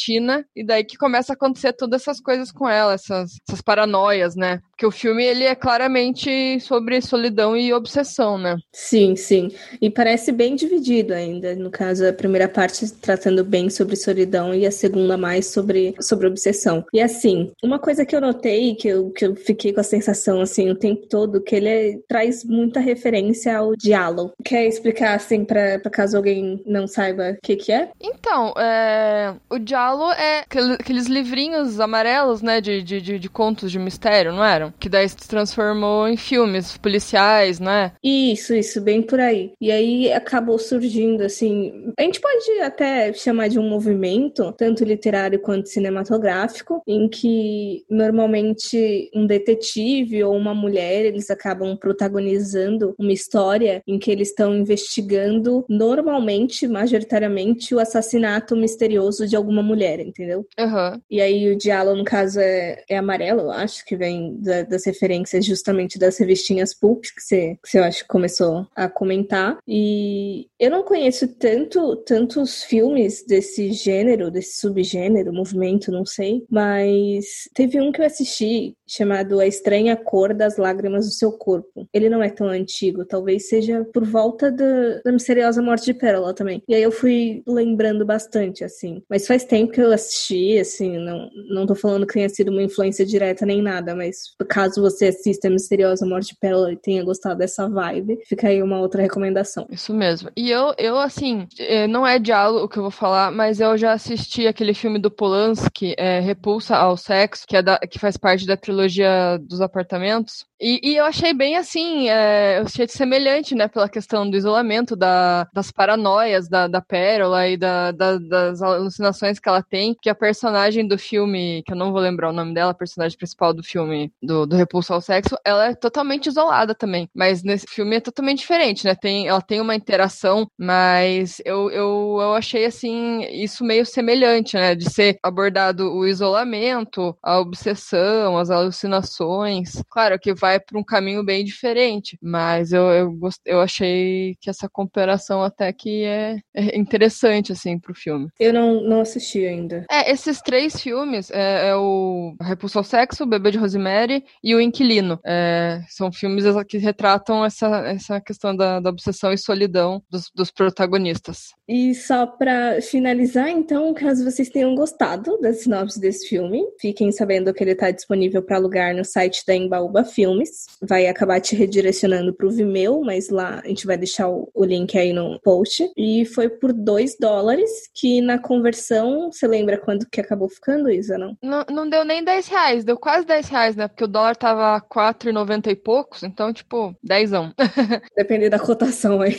e 0.55 0.65
daí 0.65 0.83
que 0.83 0.97
começa 0.97 1.33
a 1.33 1.35
acontecer 1.35 1.73
todas 1.73 2.01
essas 2.01 2.19
coisas 2.21 2.51
com 2.51 2.67
ela, 2.67 2.93
essas, 2.93 3.31
essas 3.47 3.61
paranoias, 3.61 4.35
né? 4.35 4.61
Porque 4.81 4.87
o 4.87 4.91
filme, 4.91 5.23
ele 5.23 5.43
é 5.43 5.53
claramente 5.53 6.59
sobre 6.59 6.99
solidão 7.01 7.55
e 7.55 7.71
obsessão, 7.71 8.35
né? 8.35 8.57
Sim, 8.71 9.15
sim. 9.15 9.51
E 9.79 9.91
parece 9.91 10.31
bem 10.31 10.55
dividido 10.55 11.13
ainda. 11.13 11.55
No 11.55 11.69
caso, 11.69 12.07
a 12.07 12.11
primeira 12.11 12.49
parte 12.49 12.91
tratando 12.93 13.43
bem 13.43 13.69
sobre 13.69 13.95
solidão 13.95 14.55
e 14.55 14.65
a 14.65 14.71
segunda 14.71 15.15
mais 15.17 15.45
sobre, 15.45 15.93
sobre 15.99 16.25
obsessão. 16.25 16.83
E 16.91 16.99
assim, 16.99 17.51
uma 17.61 17.77
coisa 17.77 18.03
que 18.03 18.15
eu 18.15 18.21
notei, 18.21 18.73
que 18.73 18.87
eu, 18.87 19.11
que 19.11 19.23
eu 19.23 19.35
fiquei 19.35 19.71
com 19.71 19.81
a 19.81 19.83
sensação, 19.83 20.41
assim, 20.41 20.71
o 20.71 20.75
tempo 20.75 21.05
todo, 21.05 21.43
que 21.43 21.55
ele 21.55 21.69
é, 21.69 21.99
traz 22.07 22.43
muita 22.43 22.79
referência 22.79 23.55
ao 23.55 23.75
diálogo. 23.75 24.33
Quer 24.43 24.65
explicar, 24.65 25.13
assim, 25.13 25.45
pra, 25.45 25.77
pra 25.77 25.91
caso 25.91 26.17
alguém 26.17 26.59
não 26.65 26.87
saiba 26.87 27.33
o 27.33 27.37
que 27.43 27.55
que 27.55 27.71
é? 27.71 27.91
Então, 28.01 28.51
é... 28.57 29.35
o 29.47 29.59
diálogo 29.59 30.11
é 30.13 30.39
aqueles 30.39 31.05
livrinhos 31.05 31.79
amarelos, 31.79 32.41
né, 32.41 32.59
de, 32.59 32.81
de, 32.81 32.99
de, 32.99 33.19
de 33.19 33.29
contos 33.29 33.71
de 33.71 33.77
mistério, 33.77 34.31
não 34.31 34.43
eram? 34.43 34.70
Que 34.79 34.89
daí 34.89 35.07
se 35.07 35.17
transformou 35.27 36.07
em 36.07 36.17
filmes 36.17 36.77
policiais, 36.77 37.59
né? 37.59 37.91
Isso, 38.03 38.53
isso, 38.53 38.81
bem 38.81 39.01
por 39.01 39.19
aí. 39.19 39.51
E 39.59 39.71
aí 39.71 40.11
acabou 40.11 40.57
surgindo, 40.57 41.23
assim. 41.23 41.91
A 41.97 42.03
gente 42.03 42.19
pode 42.19 42.59
até 42.61 43.13
chamar 43.13 43.47
de 43.47 43.59
um 43.59 43.67
movimento, 43.67 44.51
tanto 44.53 44.83
literário 44.83 45.39
quanto 45.39 45.69
cinematográfico, 45.69 46.81
em 46.87 47.07
que 47.07 47.83
normalmente 47.89 49.09
um 49.15 49.25
detetive 49.25 50.23
ou 50.23 50.35
uma 50.35 50.53
mulher 50.53 51.05
eles 51.05 51.29
acabam 51.29 51.75
protagonizando 51.77 52.95
uma 52.97 53.13
história 53.13 53.81
em 53.87 53.99
que 53.99 54.11
eles 54.11 54.29
estão 54.29 54.55
investigando, 54.55 55.65
normalmente, 55.67 56.67
majoritariamente, 56.67 57.73
o 57.73 57.79
assassinato 57.79 58.55
misterioso 58.55 59.27
de 59.27 59.35
alguma 59.35 59.63
mulher, 59.63 59.99
entendeu? 59.99 60.45
Uhum. 60.59 61.01
E 61.09 61.21
aí 61.21 61.51
o 61.51 61.57
diálogo, 61.57 61.97
no 61.97 62.03
caso, 62.03 62.39
é, 62.39 62.83
é 62.89 62.97
amarelo, 62.97 63.41
eu 63.41 63.51
acho, 63.51 63.85
que 63.85 63.95
vem 63.95 64.37
da, 64.39 64.60
das 64.63 64.85
referências 64.85 65.45
justamente 65.45 65.99
das 65.99 66.17
revistinhas 66.17 66.73
Pulp, 66.73 67.03
que 67.03 67.21
você, 67.21 67.57
que 67.63 67.69
você 67.69 67.79
eu 67.79 67.83
acho 67.83 68.03
que 68.03 68.07
começou 68.07 68.67
a 68.75 68.87
comentar. 68.87 69.57
E 69.67 70.47
eu 70.59 70.69
não 70.69 70.83
conheço 70.83 71.27
tanto 71.27 71.95
tantos 71.97 72.63
filmes 72.63 73.25
desse 73.25 73.71
gênero, 73.71 74.31
desse 74.31 74.59
subgênero, 74.59 75.33
movimento, 75.33 75.91
não 75.91 76.05
sei, 76.05 76.45
mas 76.49 77.49
teve 77.53 77.79
um 77.81 77.91
que 77.91 78.01
eu 78.01 78.05
assisti 78.05 78.75
chamado 78.87 79.39
A 79.39 79.47
Estranha 79.47 79.95
Cor 79.95 80.33
das 80.33 80.57
Lágrimas 80.57 81.05
do 81.05 81.11
Seu 81.11 81.31
Corpo. 81.31 81.87
Ele 81.93 82.09
não 82.09 82.21
é 82.21 82.29
tão 82.29 82.47
antigo, 82.47 83.05
talvez 83.05 83.47
seja 83.47 83.85
por 83.93 84.03
volta 84.03 84.51
da, 84.51 85.01
da 85.03 85.11
misteriosa 85.11 85.61
morte 85.61 85.85
de 85.85 85.93
Pérola 85.93 86.33
também. 86.33 86.61
E 86.67 86.75
aí 86.75 86.83
eu 86.83 86.91
fui 86.91 87.41
lembrando 87.47 88.05
bastante, 88.05 88.63
assim. 88.63 89.01
Mas 89.09 89.25
faz 89.25 89.45
tempo 89.45 89.71
que 89.71 89.81
eu 89.81 89.91
assisti, 89.91 90.57
assim, 90.59 90.97
não, 90.97 91.29
não 91.49 91.65
tô 91.65 91.73
falando 91.73 92.05
que 92.05 92.13
tenha 92.13 92.29
sido 92.29 92.51
uma 92.51 92.63
influência 92.63 93.05
direta 93.05 93.45
nem 93.45 93.61
nada, 93.61 93.95
mas 93.95 94.35
caso 94.51 94.81
você 94.81 95.07
assista 95.07 95.47
a 95.47 95.51
Misteriosa 95.51 96.05
Morte 96.05 96.33
de 96.33 96.35
Pérola 96.35 96.73
e 96.73 96.75
tenha 96.75 97.05
gostado 97.05 97.37
dessa 97.37 97.69
vibe, 97.69 98.19
fica 98.25 98.49
aí 98.49 98.61
uma 98.61 98.79
outra 98.79 99.01
recomendação. 99.01 99.65
Isso 99.71 99.93
mesmo. 99.93 100.29
E 100.35 100.51
eu, 100.51 100.73
eu 100.77 100.99
assim, 100.99 101.47
é, 101.57 101.87
não 101.87 102.05
é 102.05 102.19
diálogo 102.19 102.65
o 102.65 102.67
que 102.67 102.77
eu 102.77 102.83
vou 102.83 102.91
falar, 102.91 103.31
mas 103.31 103.61
eu 103.61 103.77
já 103.77 103.93
assisti 103.93 104.45
aquele 104.47 104.73
filme 104.73 104.99
do 104.99 105.09
Polanski, 105.09 105.95
é, 105.97 106.19
Repulsa 106.19 106.75
ao 106.75 106.97
Sexo, 106.97 107.45
que, 107.47 107.55
é 107.55 107.61
da, 107.61 107.79
que 107.79 107.97
faz 107.97 108.17
parte 108.17 108.45
da 108.45 108.57
trilogia 108.57 109.39
dos 109.41 109.61
apartamentos. 109.61 110.45
E, 110.59 110.79
e, 110.83 110.97
eu 110.97 111.05
achei 111.05 111.33
bem 111.33 111.57
assim, 111.57 112.09
é, 112.09 112.59
eu 112.59 112.65
achei 112.65 112.87
semelhante, 112.87 113.55
né, 113.55 113.67
pela 113.67 113.89
questão 113.89 114.29
do 114.29 114.37
isolamento, 114.37 114.95
da, 114.95 115.47
das 115.51 115.71
paranoias 115.71 116.47
da, 116.47 116.67
da 116.67 116.79
Pérola 116.79 117.47
e 117.47 117.57
da, 117.57 117.91
da, 117.91 118.19
das 118.19 118.61
alucinações 118.61 119.39
que 119.39 119.49
ela 119.49 119.63
tem, 119.63 119.95
que 119.99 120.09
a 120.09 120.13
personagem 120.13 120.87
do 120.87 120.99
filme, 120.99 121.63
que 121.65 121.73
eu 121.73 121.77
não 121.77 121.91
vou 121.91 121.99
lembrar 121.99 122.29
o 122.29 122.33
nome 122.33 122.53
dela, 122.53 122.71
a 122.71 122.75
personagem 122.75 123.17
principal 123.17 123.55
do 123.55 123.63
filme 123.63 124.13
do, 124.21 124.30
do 124.45 124.55
Repulso 124.55 124.93
ao 124.93 125.01
Sexo, 125.01 125.35
ela 125.45 125.67
é 125.67 125.75
totalmente 125.75 126.27
isolada 126.27 126.73
também. 126.73 127.09
Mas 127.13 127.43
nesse 127.43 127.65
filme 127.67 127.97
é 127.97 127.99
totalmente 127.99 128.39
diferente, 128.39 128.85
né? 128.85 128.95
Tem, 128.95 129.27
ela 129.27 129.41
tem 129.41 129.61
uma 129.61 129.75
interação, 129.75 130.47
mas 130.57 131.41
eu, 131.45 131.69
eu, 131.69 132.17
eu 132.21 132.33
achei 132.33 132.65
assim, 132.65 133.21
isso 133.31 133.63
meio 133.63 133.85
semelhante, 133.85 134.55
né? 134.55 134.75
De 134.75 134.89
ser 134.89 135.17
abordado 135.23 135.91
o 135.91 136.07
isolamento, 136.07 137.15
a 137.21 137.39
obsessão, 137.39 138.37
as 138.37 138.49
alucinações. 138.49 139.81
Claro 139.89 140.19
que 140.19 140.33
vai 140.33 140.59
para 140.59 140.79
um 140.79 140.83
caminho 140.83 141.23
bem 141.23 141.43
diferente. 141.43 142.17
Mas 142.21 142.71
eu, 142.71 142.83
eu, 142.91 143.11
gost... 143.11 143.41
eu 143.45 143.61
achei 143.61 144.35
que 144.39 144.49
essa 144.49 144.69
comparação 144.69 145.43
até 145.43 145.71
que 145.73 146.03
é, 146.03 146.37
é 146.53 146.77
interessante, 146.77 147.51
assim, 147.51 147.79
pro 147.79 147.93
filme. 147.93 148.27
Eu 148.39 148.53
não, 148.53 148.81
não 148.81 149.01
assisti 149.01 149.45
ainda. 149.45 149.85
É, 149.89 150.11
esses 150.11 150.41
três 150.41 150.79
filmes, 150.79 151.31
é, 151.31 151.69
é 151.69 151.75
o 151.75 152.35
Repulso 152.41 152.77
ao 152.77 152.83
Sexo, 152.83 153.23
o 153.23 153.27
Bebê 153.27 153.51
de 153.51 153.57
Rosemary 153.57 154.20
e 154.43 154.55
O 154.55 154.61
Inquilino. 154.61 155.19
É, 155.25 155.81
são 155.89 156.11
filmes 156.11 156.45
que 156.67 156.77
retratam 156.77 157.43
essa, 157.45 157.67
essa 157.87 158.21
questão 158.21 158.55
da, 158.55 158.79
da 158.79 158.89
obsessão 158.89 159.31
e 159.31 159.37
solidão 159.37 160.01
dos, 160.09 160.31
dos 160.33 160.51
protagonistas. 160.51 161.53
E 161.67 161.95
só 161.95 162.25
para 162.25 162.81
finalizar, 162.81 163.49
então, 163.49 163.93
caso 163.93 164.23
vocês 164.23 164.49
tenham 164.49 164.75
gostado 164.75 165.39
da 165.39 165.53
sinopse 165.53 165.99
desse 165.99 166.27
filme, 166.27 166.63
fiquem 166.79 167.11
sabendo 167.11 167.53
que 167.53 167.63
ele 167.63 167.71
está 167.71 167.91
disponível 167.91 168.41
para 168.41 168.57
alugar 168.57 168.95
no 168.95 169.05
site 169.05 169.43
da 169.45 169.55
Embaúba 169.55 170.03
Filmes. 170.03 170.65
Vai 170.81 171.07
acabar 171.07 171.39
te 171.39 171.55
redirecionando 171.55 172.33
para 172.33 172.47
o 172.47 172.51
Vimeo, 172.51 173.01
mas 173.01 173.29
lá 173.29 173.61
a 173.63 173.67
gente 173.67 173.85
vai 173.85 173.97
deixar 173.97 174.27
o, 174.27 174.49
o 174.53 174.65
link 174.65 174.97
aí 174.97 175.13
no 175.13 175.39
post. 175.41 175.89
E 175.95 176.25
foi 176.25 176.49
por 176.49 176.73
2 176.73 177.17
dólares, 177.19 177.69
que 177.93 178.21
na 178.21 178.37
conversão, 178.37 179.31
você 179.31 179.47
lembra 179.47 179.77
quando 179.77 180.05
que 180.09 180.19
acabou 180.19 180.49
ficando, 180.49 180.89
Isa, 180.89 181.17
não? 181.17 181.37
Não, 181.41 181.65
não 181.69 181.89
deu 181.89 182.03
nem 182.03 182.23
10 182.23 182.47
reais, 182.47 182.83
deu 182.83 182.97
quase 182.97 183.25
10 183.25 183.49
reais, 183.49 183.75
né? 183.75 183.87
Porque 183.87 184.03
o 184.03 184.07
dólar 184.11 184.35
tava 184.35 184.79
4,90 184.81 185.71
e 185.71 185.75
poucos, 185.75 186.23
então, 186.23 186.53
tipo, 186.53 186.95
10. 187.03 187.31
Depende 188.15 188.49
da 188.49 188.59
cotação 188.59 189.21
aí. 189.21 189.35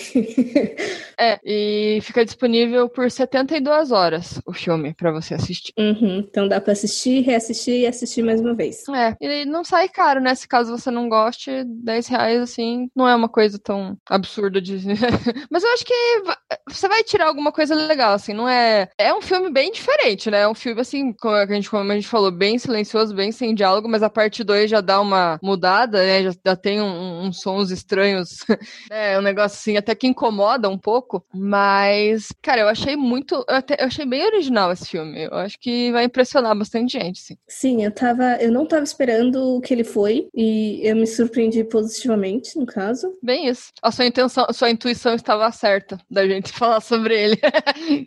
é, 1.19 1.39
e 1.45 2.01
fica 2.03 2.25
disponível 2.25 2.89
por 2.89 3.11
72 3.11 3.93
horas 3.93 4.41
o 4.47 4.53
filme 4.53 4.95
para 4.95 5.13
você 5.13 5.35
assistir. 5.35 5.73
Uhum, 5.79 6.19
então 6.29 6.49
dá 6.49 6.61
para 6.61 6.73
assistir, 6.73 7.21
reassistir 7.21 7.81
e 7.81 7.87
assistir 7.87 8.23
mais 8.23 8.41
uma 8.41 8.55
vez. 8.55 8.85
É, 8.89 9.17
e 9.21 9.45
não 9.45 9.65
sai 9.65 9.89
caro, 9.89 10.21
né? 10.21 10.35
Se 10.35 10.49
caso 10.49 10.77
você 10.77 10.91
não 10.91 11.09
goste, 11.09 11.65
10 11.65 12.07
reais, 12.09 12.41
assim, 12.41 12.91
não 12.97 13.09
é 13.09 13.15
uma 13.15 13.29
coisa 13.29 13.59
tão 13.59 13.97
absurda 14.09 14.61
de. 14.61 14.79
Mas 15.51 15.63
eu 15.63 15.73
acho 15.73 15.85
que 15.85 16.23
você 16.69 16.89
vai 16.89 17.03
tirar 17.03 17.27
alguma 17.27 17.53
coisa 17.53 17.75
legal, 17.75 18.15
assim, 18.15 18.33
não 18.33 18.49
é. 18.49 18.89
É 18.99 19.13
um 19.15 19.23
filme 19.23 19.51
bem 19.51 19.71
diferente, 19.71 20.31
né? 20.31 20.41
É 20.41 20.49
um 20.49 20.55
filme, 20.55 20.81
assim, 20.81 21.13
como 21.13 21.35
a 21.35 21.47
gente, 21.47 21.71
como 21.71 21.91
a 21.91 21.95
gente 21.95 22.09
falou, 22.09 22.31
bem 22.31 22.59
silencioso, 22.59 23.15
bem 23.15 23.33
sem 23.33 23.55
diálogo, 23.55 23.89
mas 23.89 24.03
a 24.03 24.11
parte 24.11 24.45
2 24.45 24.62
já 24.67 24.81
dá 24.81 25.01
uma 25.01 25.39
mudada, 25.43 25.99
né? 25.99 26.25
Já, 26.25 26.33
já 26.45 26.57
tem 26.57 26.81
uns 26.81 26.93
um, 26.93 27.27
um 27.27 27.33
sons 27.33 27.71
estranhos. 27.71 28.45
é 28.91 29.19
um 29.19 29.23
negócio, 29.23 29.59
assim, 29.59 29.77
até 29.77 29.95
que 29.95 30.07
incomoda 30.07 30.69
um 30.69 30.79
pouco. 30.79 31.25
Mas, 31.35 32.29
cara, 32.41 32.63
eu 32.63 32.69
achei 32.69 32.97
muito. 32.97 33.45
Eu, 33.49 33.57
até, 33.57 33.77
eu 33.81 33.87
achei 33.87 34.07
bem 34.07 34.25
original 34.25 34.73
esse 34.73 34.89
filme. 34.89 35.25
Eu 35.25 35.35
acho 35.35 35.59
que 35.59 35.91
vai 35.93 36.05
impressionar 36.05 36.57
bastante 36.57 36.99
gente, 36.99 37.21
sim. 37.21 37.37
Sim, 37.49 37.85
eu 37.85 37.91
tava. 37.91 38.37
Eu 38.37 38.53
não 38.53 38.67
tava 38.67 38.85
esperando 38.85 39.57
o 39.57 39.61
que 39.61 39.73
ele 39.73 39.85
foi. 39.85 40.29
E 40.35 40.81
eu 40.83 40.97
me 40.97 41.07
surpreendi 41.07 41.65
positivamente, 41.65 42.59
no 42.59 42.67
caso. 42.67 43.13
Bem 43.23 43.49
isso. 43.49 43.73
A 43.83 43.91
sua 43.91 44.07
intenção, 44.07 44.47
a 44.49 44.53
sua 44.53 44.71
intuição 44.71 45.15
estava 45.15 45.51
certa 45.53 45.99
da 46.11 46.27
gente 46.27 46.53
falar 46.53 46.81
sobre 46.81 47.19
ele. 47.19 47.37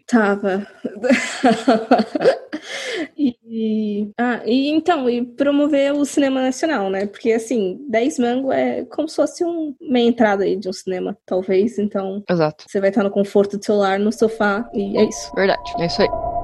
tava. 0.07 0.67
e, 3.17 3.35
ah, 4.17 4.41
e 4.45 4.69
então, 4.69 5.09
e 5.09 5.23
promover 5.25 5.93
o 5.93 6.05
cinema 6.05 6.41
nacional, 6.41 6.89
né? 6.89 7.05
Porque 7.05 7.31
assim, 7.31 7.79
10 7.89 8.19
mango 8.19 8.51
é 8.51 8.85
como 8.85 9.07
se 9.07 9.15
fosse 9.15 9.45
um, 9.45 9.75
uma 9.79 9.99
entrada 9.99 10.43
aí 10.43 10.55
de 10.55 10.69
um 10.69 10.73
cinema, 10.73 11.17
talvez. 11.25 11.77
Então, 11.77 12.23
Exato. 12.29 12.65
você 12.67 12.79
vai 12.79 12.89
estar 12.89 13.03
no 13.03 13.11
conforto 13.11 13.57
do 13.57 13.65
seu 13.65 13.75
lar, 13.75 13.99
no 13.99 14.11
sofá, 14.11 14.69
e 14.73 14.97
é 14.97 15.03
isso. 15.03 15.31
Verdade, 15.35 15.73
é 15.79 15.85
isso 15.85 16.01
aí. 16.01 16.34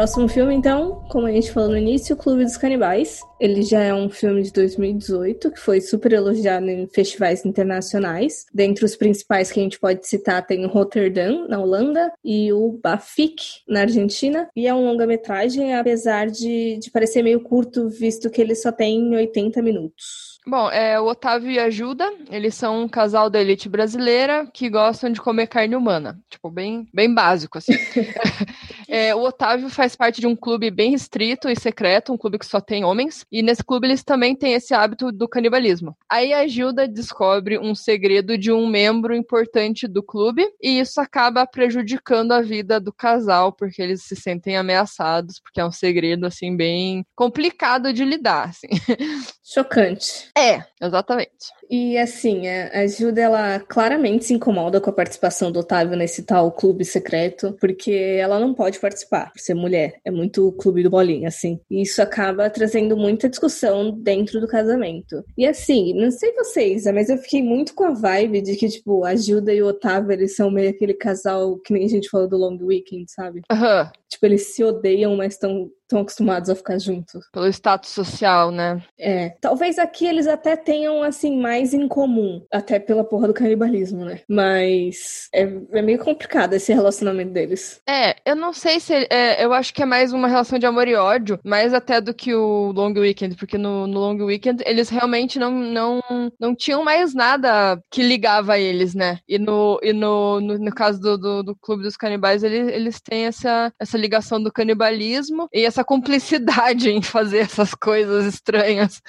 Próximo 0.00 0.26
filme, 0.28 0.54
então, 0.54 1.04
como 1.10 1.26
a 1.26 1.30
gente 1.30 1.52
falou 1.52 1.68
no 1.68 1.76
início, 1.76 2.16
O 2.16 2.18
Clube 2.18 2.42
dos 2.42 2.56
Canibais. 2.56 3.20
Ele 3.38 3.60
já 3.60 3.80
é 3.80 3.92
um 3.92 4.08
filme 4.08 4.42
de 4.42 4.50
2018, 4.50 5.50
que 5.50 5.60
foi 5.60 5.78
super 5.82 6.14
elogiado 6.14 6.70
em 6.70 6.86
festivais 6.86 7.44
internacionais. 7.44 8.46
Dentre 8.50 8.82
os 8.82 8.96
principais 8.96 9.52
que 9.52 9.60
a 9.60 9.62
gente 9.62 9.78
pode 9.78 10.06
citar 10.06 10.46
tem 10.46 10.64
o 10.64 10.70
Rotterdam, 10.70 11.46
na 11.46 11.60
Holanda, 11.60 12.10
e 12.24 12.50
o 12.50 12.80
Bafik, 12.82 13.44
na 13.68 13.80
Argentina. 13.82 14.48
E 14.56 14.66
é 14.66 14.72
um 14.72 14.86
longa-metragem, 14.86 15.74
apesar 15.74 16.30
de, 16.30 16.78
de 16.78 16.90
parecer 16.90 17.22
meio 17.22 17.42
curto, 17.42 17.90
visto 17.90 18.30
que 18.30 18.40
ele 18.40 18.54
só 18.54 18.72
tem 18.72 19.14
80 19.14 19.60
minutos. 19.60 20.30
Bom, 20.46 20.70
é, 20.70 20.98
o 20.98 21.06
Otávio 21.06 21.50
e 21.50 21.58
a 21.58 21.64
Ajuda, 21.64 22.10
eles 22.30 22.54
são 22.54 22.82
um 22.82 22.88
casal 22.88 23.28
da 23.28 23.38
elite 23.38 23.68
brasileira 23.68 24.48
que 24.52 24.70
gostam 24.70 25.12
de 25.12 25.20
comer 25.20 25.46
carne 25.46 25.76
humana. 25.76 26.18
Tipo, 26.30 26.50
bem, 26.50 26.88
bem 26.94 27.12
básico, 27.12 27.58
assim. 27.58 27.74
é, 28.90 29.14
o 29.14 29.22
Otávio 29.22 29.70
faz 29.70 29.94
parte 29.94 30.20
de 30.20 30.26
um 30.26 30.34
clube 30.34 30.70
bem 30.70 30.90
restrito 30.90 31.48
e 31.48 31.54
secreto, 31.54 32.12
um 32.12 32.18
clube 32.18 32.38
que 32.38 32.46
só 32.46 32.60
tem 32.60 32.84
homens. 32.84 33.24
E 33.30 33.42
nesse 33.42 33.62
clube 33.62 33.86
eles 33.86 34.02
também 34.02 34.34
têm 34.34 34.54
esse 34.54 34.74
hábito 34.74 35.12
do 35.12 35.28
canibalismo. 35.28 35.96
Aí 36.10 36.32
a 36.32 36.46
Gilda 36.46 36.88
descobre 36.88 37.58
um 37.58 37.74
segredo 37.74 38.36
de 38.36 38.50
um 38.50 38.66
membro 38.66 39.14
importante 39.14 39.86
do 39.86 40.02
clube 40.02 40.44
e 40.60 40.80
isso 40.80 41.00
acaba 41.00 41.46
prejudicando 41.46 42.32
a 42.32 42.42
vida 42.42 42.80
do 42.80 42.92
casal, 42.92 43.52
porque 43.52 43.80
eles 43.80 44.02
se 44.02 44.16
sentem 44.16 44.56
ameaçados, 44.56 45.40
porque 45.40 45.60
é 45.60 45.64
um 45.64 45.72
segredo, 45.72 46.26
assim, 46.26 46.56
bem 46.56 47.04
complicado 47.14 47.92
de 47.92 48.04
lidar, 48.04 48.48
assim. 48.48 48.68
Chocante. 49.44 50.30
É, 50.36 50.64
exatamente. 50.80 51.30
E 51.70 51.96
assim, 51.96 52.48
a 52.48 52.84
Gilda, 52.88 53.20
ela 53.20 53.60
claramente 53.60 54.24
se 54.24 54.34
incomoda 54.34 54.80
com 54.80 54.90
a 54.90 54.92
participação 54.92 55.52
do 55.52 55.60
Otávio 55.60 55.96
nesse 55.96 56.24
tal 56.24 56.50
clube 56.50 56.84
secreto, 56.84 57.56
porque 57.60 57.92
ela 57.92 58.40
não 58.40 58.52
pode 58.52 58.80
participar, 58.80 59.32
por 59.32 59.38
ser 59.38 59.54
mulher. 59.54 60.00
É 60.04 60.10
muito 60.10 60.50
clube 60.52 60.82
do 60.82 60.90
bolinha, 60.90 61.28
assim. 61.28 61.60
E 61.70 61.82
isso 61.82 62.02
acaba 62.02 62.50
trazendo 62.50 62.96
muita 62.96 63.28
discussão 63.28 63.92
dentro 63.92 64.40
do 64.40 64.48
casamento. 64.48 65.24
E 65.38 65.46
assim, 65.46 65.94
não 65.94 66.10
sei 66.10 66.34
vocês, 66.34 66.86
mas 66.86 67.08
eu 67.08 67.18
fiquei 67.18 67.40
muito 67.40 67.72
com 67.72 67.84
a 67.84 67.92
vibe 67.92 68.40
de 68.42 68.56
que, 68.56 68.68
tipo, 68.68 69.04
a 69.04 69.14
Gilda 69.14 69.54
e 69.54 69.62
o 69.62 69.68
Otávio, 69.68 70.10
eles 70.10 70.34
são 70.34 70.50
meio 70.50 70.70
aquele 70.70 70.94
casal 70.94 71.56
que 71.58 71.72
nem 71.72 71.84
a 71.84 71.88
gente 71.88 72.08
falou 72.08 72.26
do 72.26 72.36
Long 72.36 72.58
Weekend, 72.60 73.10
sabe? 73.12 73.42
Aham. 73.48 73.82
Uhum. 73.84 74.00
Tipo, 74.08 74.26
eles 74.26 74.54
se 74.54 74.64
odeiam, 74.64 75.16
mas 75.16 75.34
estão 75.34 75.70
tão 75.90 76.00
acostumados 76.00 76.48
a 76.48 76.54
ficar 76.54 76.78
juntos. 76.78 77.28
Pelo 77.32 77.48
status 77.48 77.90
social, 77.90 78.50
né? 78.50 78.80
É. 78.98 79.30
Talvez 79.40 79.78
aqui 79.78 80.06
eles 80.06 80.28
até 80.28 80.56
tenham, 80.56 81.02
assim, 81.02 81.38
mais 81.38 81.74
em 81.74 81.88
comum. 81.88 82.42
Até 82.50 82.78
pela 82.78 83.04
porra 83.04 83.26
do 83.26 83.34
canibalismo, 83.34 84.04
né? 84.04 84.20
Mas 84.28 85.28
é, 85.34 85.42
é 85.72 85.82
meio 85.82 85.98
complicado 85.98 86.54
esse 86.54 86.72
relacionamento 86.72 87.32
deles. 87.32 87.82
É, 87.88 88.16
eu 88.24 88.36
não 88.36 88.52
sei 88.52 88.78
se. 88.78 89.06
É, 89.10 89.44
eu 89.44 89.52
acho 89.52 89.74
que 89.74 89.82
é 89.82 89.86
mais 89.86 90.12
uma 90.12 90.28
relação 90.28 90.58
de 90.58 90.66
amor 90.66 90.86
e 90.86 90.94
ódio, 90.94 91.40
mais 91.44 91.74
até 91.74 92.00
do 92.00 92.14
que 92.14 92.34
o 92.34 92.72
Long 92.72 92.92
Weekend, 92.92 93.36
porque 93.36 93.58
no, 93.58 93.86
no 93.86 93.98
Long 93.98 94.22
Weekend 94.22 94.62
eles 94.64 94.88
realmente 94.88 95.38
não, 95.38 95.50
não, 95.50 96.00
não 96.38 96.54
tinham 96.54 96.84
mais 96.84 97.12
nada 97.14 97.82
que 97.90 98.02
ligava 98.02 98.58
eles, 98.58 98.94
né? 98.94 99.18
E 99.28 99.38
no, 99.38 99.80
e 99.82 99.92
no, 99.92 100.40
no, 100.40 100.58
no 100.58 100.72
caso 100.72 101.00
do, 101.00 101.18
do, 101.18 101.42
do 101.42 101.56
Clube 101.56 101.82
dos 101.82 101.96
Canibais, 101.96 102.44
eles, 102.44 102.68
eles 102.68 103.00
têm 103.00 103.26
essa, 103.26 103.72
essa 103.78 103.98
ligação 103.98 104.40
do 104.40 104.52
canibalismo 104.52 105.48
e 105.52 105.64
essa 105.64 105.79
cumplicidade 105.84 106.90
em 106.90 107.02
fazer 107.02 107.38
essas 107.38 107.74
coisas 107.74 108.26
estranhas. 108.26 109.00